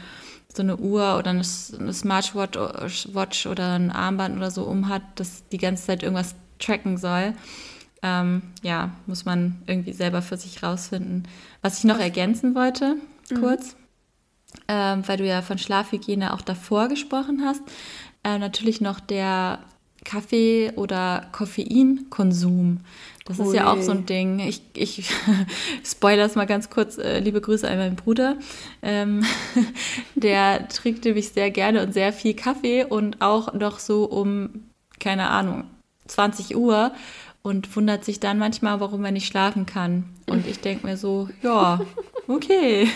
so 0.55 0.61
eine 0.61 0.77
Uhr 0.77 1.17
oder 1.17 1.31
eine, 1.31 1.43
Smartwatch 1.43 3.47
oder 3.47 3.73
ein 3.73 3.91
Armband 3.91 4.37
oder 4.37 4.51
so 4.51 4.63
umhat, 4.63 5.01
das 5.15 5.43
die 5.51 5.57
ganze 5.57 5.85
Zeit 5.85 6.03
irgendwas 6.03 6.35
tracken 6.59 6.97
soll. 6.97 7.33
Ähm, 8.01 8.43
ja, 8.61 8.91
muss 9.05 9.25
man 9.25 9.61
irgendwie 9.65 9.93
selber 9.93 10.21
für 10.21 10.37
sich 10.37 10.61
rausfinden. 10.61 11.27
Was 11.61 11.79
ich 11.79 11.83
noch 11.85 11.99
ergänzen 11.99 12.53
wollte, 12.53 12.97
mhm. 13.29 13.39
kurz, 13.39 13.73
mhm. 13.73 14.59
ähm, 14.67 15.07
weil 15.07 15.17
du 15.17 15.25
ja 15.25 15.41
von 15.41 15.57
Schlafhygiene 15.57 16.33
auch 16.33 16.41
davor 16.41 16.87
gesprochen 16.87 17.43
hast, 17.45 17.61
äh, 18.23 18.37
natürlich 18.37 18.81
noch 18.81 18.99
der 18.99 19.59
Kaffee- 20.03 20.73
oder 20.75 21.27
Koffeinkonsum. 21.31 22.81
Das 23.25 23.39
Ui. 23.39 23.47
ist 23.47 23.53
ja 23.53 23.71
auch 23.71 23.81
so 23.81 23.91
ein 23.91 24.05
Ding. 24.05 24.39
Ich, 24.39 24.61
ich 24.73 25.09
spoilere 25.85 26.25
es 26.25 26.35
mal 26.35 26.45
ganz 26.45 26.69
kurz. 26.69 26.97
Äh, 26.97 27.19
liebe 27.19 27.39
Grüße 27.39 27.69
an 27.69 27.77
meinen 27.77 27.95
Bruder. 27.95 28.37
Ähm, 28.81 29.25
der 30.15 30.67
trinkt 30.67 31.05
nämlich 31.05 31.29
sehr 31.29 31.49
gerne 31.51 31.83
und 31.83 31.93
sehr 31.93 32.11
viel 32.11 32.33
Kaffee 32.33 32.83
und 32.83 33.21
auch 33.21 33.53
noch 33.53 33.79
so 33.79 34.05
um, 34.05 34.65
keine 34.99 35.29
Ahnung, 35.29 35.65
20 36.07 36.55
Uhr 36.57 36.91
und 37.43 37.75
wundert 37.75 38.03
sich 38.03 38.19
dann 38.19 38.39
manchmal, 38.39 38.79
warum 38.79 39.03
er 39.05 39.11
nicht 39.11 39.27
schlafen 39.27 39.65
kann. 39.65 40.05
Und 40.27 40.47
ich 40.47 40.59
denke 40.59 40.85
mir 40.85 40.97
so, 40.97 41.29
ja, 41.41 41.79
okay. 42.27 42.89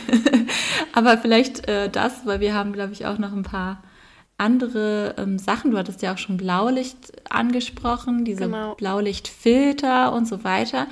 Aber 0.94 1.18
vielleicht 1.18 1.68
äh, 1.68 1.90
das, 1.90 2.26
weil 2.26 2.42
wir 2.42 2.54
haben, 2.54 2.74
glaube 2.74 2.94
ich, 2.94 3.06
auch 3.06 3.18
noch 3.18 3.34
ein 3.34 3.44
paar 3.44 3.82
andere 4.38 5.16
ähm, 5.18 5.40
Sachen. 5.40 5.72
Du 5.72 5.78
hattest 5.78 6.02
ja 6.02 6.14
auch 6.14 6.18
schon 6.18 6.38
Blaulicht 6.38 7.32
angesprochen, 7.32 8.26
diese 8.26 8.46
genau. 8.46 8.76
Blaulichtfilter 8.76 10.14
und 10.14 10.28
so 10.28 10.44
weiter. 10.44 10.88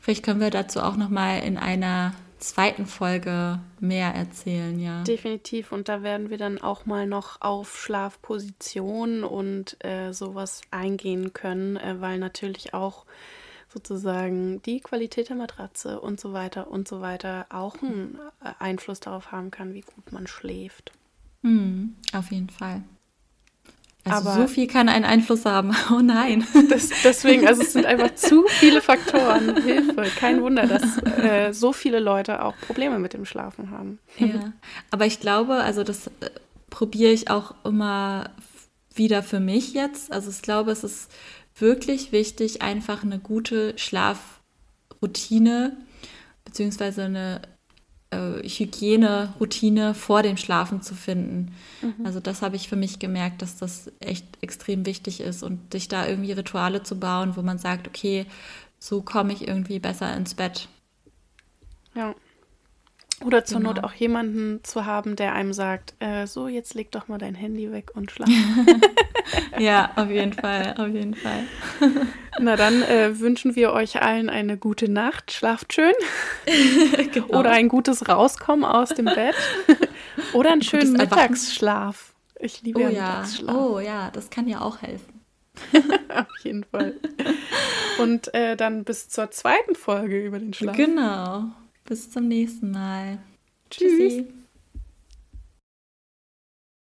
Vielleicht 0.00 0.24
können 0.24 0.40
wir 0.40 0.50
dazu 0.50 0.80
auch 0.80 0.96
noch 0.96 1.08
mal 1.08 1.38
in 1.38 1.56
einer 1.56 2.12
zweiten 2.38 2.86
Folge 2.86 3.60
mehr 3.80 4.14
erzählen, 4.14 4.78
ja. 4.78 5.02
Definitiv. 5.04 5.72
Und 5.72 5.88
da 5.88 6.02
werden 6.02 6.28
wir 6.28 6.38
dann 6.38 6.60
auch 6.60 6.86
mal 6.86 7.06
noch 7.06 7.40
auf 7.40 7.78
Schlafpositionen 7.78 9.24
und 9.24 9.76
äh, 9.84 10.12
sowas 10.12 10.60
eingehen 10.70 11.32
können, 11.32 11.76
äh, 11.76 12.00
weil 12.00 12.18
natürlich 12.18 12.74
auch 12.74 13.06
sozusagen 13.72 14.60
die 14.62 14.80
Qualität 14.80 15.28
der 15.28 15.36
Matratze 15.36 16.00
und 16.00 16.20
so 16.20 16.32
weiter 16.32 16.70
und 16.70 16.88
so 16.88 17.00
weiter 17.00 17.46
auch 17.48 17.80
einen 17.80 18.18
äh, 18.44 18.50
Einfluss 18.58 19.00
darauf 19.00 19.32
haben 19.32 19.50
kann, 19.50 19.72
wie 19.72 19.82
gut 19.82 20.12
man 20.12 20.26
schläft. 20.26 20.92
Mhm, 21.42 21.96
auf 22.12 22.30
jeden 22.30 22.50
Fall. 22.50 22.82
Also 24.04 24.30
Aber 24.30 24.40
so 24.40 24.48
viel 24.48 24.66
kann 24.66 24.88
einen 24.88 25.04
Einfluss 25.04 25.44
haben. 25.44 25.72
Oh 25.92 26.00
nein. 26.00 26.46
Das, 26.68 26.90
deswegen, 27.04 27.46
also 27.46 27.62
es 27.62 27.72
sind 27.72 27.86
einfach 27.86 28.14
zu 28.14 28.44
viele 28.48 28.80
Faktoren. 28.80 29.62
Hilfe. 29.62 30.02
Kein 30.18 30.42
Wunder, 30.42 30.66
dass 30.66 30.98
äh, 31.18 31.52
so 31.52 31.72
viele 31.72 32.00
Leute 32.00 32.42
auch 32.44 32.54
Probleme 32.66 32.98
mit 32.98 33.12
dem 33.12 33.24
Schlafen 33.24 33.70
haben. 33.70 33.98
Ja, 34.18 34.52
aber 34.90 35.06
ich 35.06 35.20
glaube, 35.20 35.54
also 35.54 35.84
das 35.84 36.08
äh, 36.08 36.30
probiere 36.70 37.12
ich 37.12 37.30
auch 37.30 37.54
immer 37.64 38.30
wieder 38.94 39.22
für 39.22 39.40
mich 39.40 39.72
jetzt. 39.72 40.12
Also 40.12 40.30
ich 40.30 40.42
glaube, 40.42 40.72
es 40.72 40.82
ist 40.82 41.10
wirklich 41.56 42.10
wichtig, 42.10 42.62
einfach 42.62 43.04
eine 43.04 43.18
gute 43.18 43.78
Schlafroutine 43.78 45.76
beziehungsweise 46.44 47.04
eine 47.04 47.42
äh, 48.12 48.48
Hygieneroutine 48.48 49.94
vor 49.94 50.22
dem 50.22 50.36
Schlafen 50.36 50.82
zu 50.82 50.94
finden. 50.94 51.54
Mhm. 51.80 52.04
Also 52.04 52.20
das 52.20 52.42
habe 52.42 52.56
ich 52.56 52.68
für 52.68 52.76
mich 52.76 52.98
gemerkt, 52.98 53.42
dass 53.42 53.56
das 53.56 53.90
echt 54.00 54.26
extrem 54.40 54.86
wichtig 54.86 55.20
ist 55.20 55.42
und 55.42 55.72
sich 55.72 55.88
da 55.88 56.06
irgendwie 56.06 56.32
Rituale 56.32 56.82
zu 56.82 56.98
bauen, 56.98 57.36
wo 57.36 57.42
man 57.42 57.58
sagt, 57.58 57.88
okay, 57.88 58.26
so 58.78 59.02
komme 59.02 59.32
ich 59.32 59.48
irgendwie 59.48 59.78
besser 59.78 60.14
ins 60.16 60.34
Bett. 60.34 60.68
Ja. 61.94 62.14
Oder 63.24 63.44
zur 63.44 63.58
genau. 63.58 63.74
Not 63.74 63.84
auch 63.84 63.92
jemanden 63.94 64.62
zu 64.64 64.86
haben, 64.86 65.16
der 65.16 65.34
einem 65.34 65.52
sagt, 65.52 65.94
äh, 66.00 66.26
so, 66.26 66.48
jetzt 66.48 66.74
leg 66.74 66.90
doch 66.90 67.08
mal 67.08 67.18
dein 67.18 67.34
Handy 67.34 67.70
weg 67.72 67.90
und 67.94 68.10
schlaf. 68.10 68.28
ja, 69.58 69.90
auf 69.96 70.10
jeden 70.10 70.32
Fall, 70.32 70.74
auf 70.78 70.88
jeden 70.88 71.14
Fall. 71.14 71.44
Na 72.40 72.56
dann 72.56 72.82
äh, 72.82 73.18
wünschen 73.18 73.56
wir 73.56 73.72
euch 73.72 74.02
allen 74.02 74.30
eine 74.30 74.56
gute 74.56 74.90
Nacht, 74.90 75.32
schlaft 75.32 75.74
schön. 75.74 75.92
genau. 77.12 77.38
Oder 77.38 77.50
ein 77.50 77.68
gutes 77.68 78.08
Rauskommen 78.08 78.64
aus 78.64 78.90
dem 78.90 79.06
Bett. 79.06 79.36
Oder 80.32 80.52
einen 80.52 80.62
schönen 80.62 80.94
Mittagsschlaf. 80.94 82.12
Ich 82.40 82.62
liebe 82.62 82.80
oh, 82.80 82.88
ja 82.88 82.88
Mittagsschlaf. 82.88 83.56
Oh 83.56 83.78
ja, 83.80 84.10
das 84.10 84.30
kann 84.30 84.48
ja 84.48 84.60
auch 84.60 84.82
helfen. 84.82 85.20
auf 86.08 86.44
jeden 86.44 86.64
Fall. 86.64 86.94
Und 87.98 88.32
äh, 88.34 88.56
dann 88.56 88.84
bis 88.84 89.10
zur 89.10 89.30
zweiten 89.30 89.74
Folge 89.74 90.24
über 90.24 90.38
den 90.38 90.54
Schlaf. 90.54 90.76
Genau. 90.76 91.52
Bis 91.84 92.10
zum 92.10 92.28
nächsten 92.28 92.70
Mal. 92.70 93.18
Tschüssi. 93.70 93.96
Tschüssi. 93.96 94.41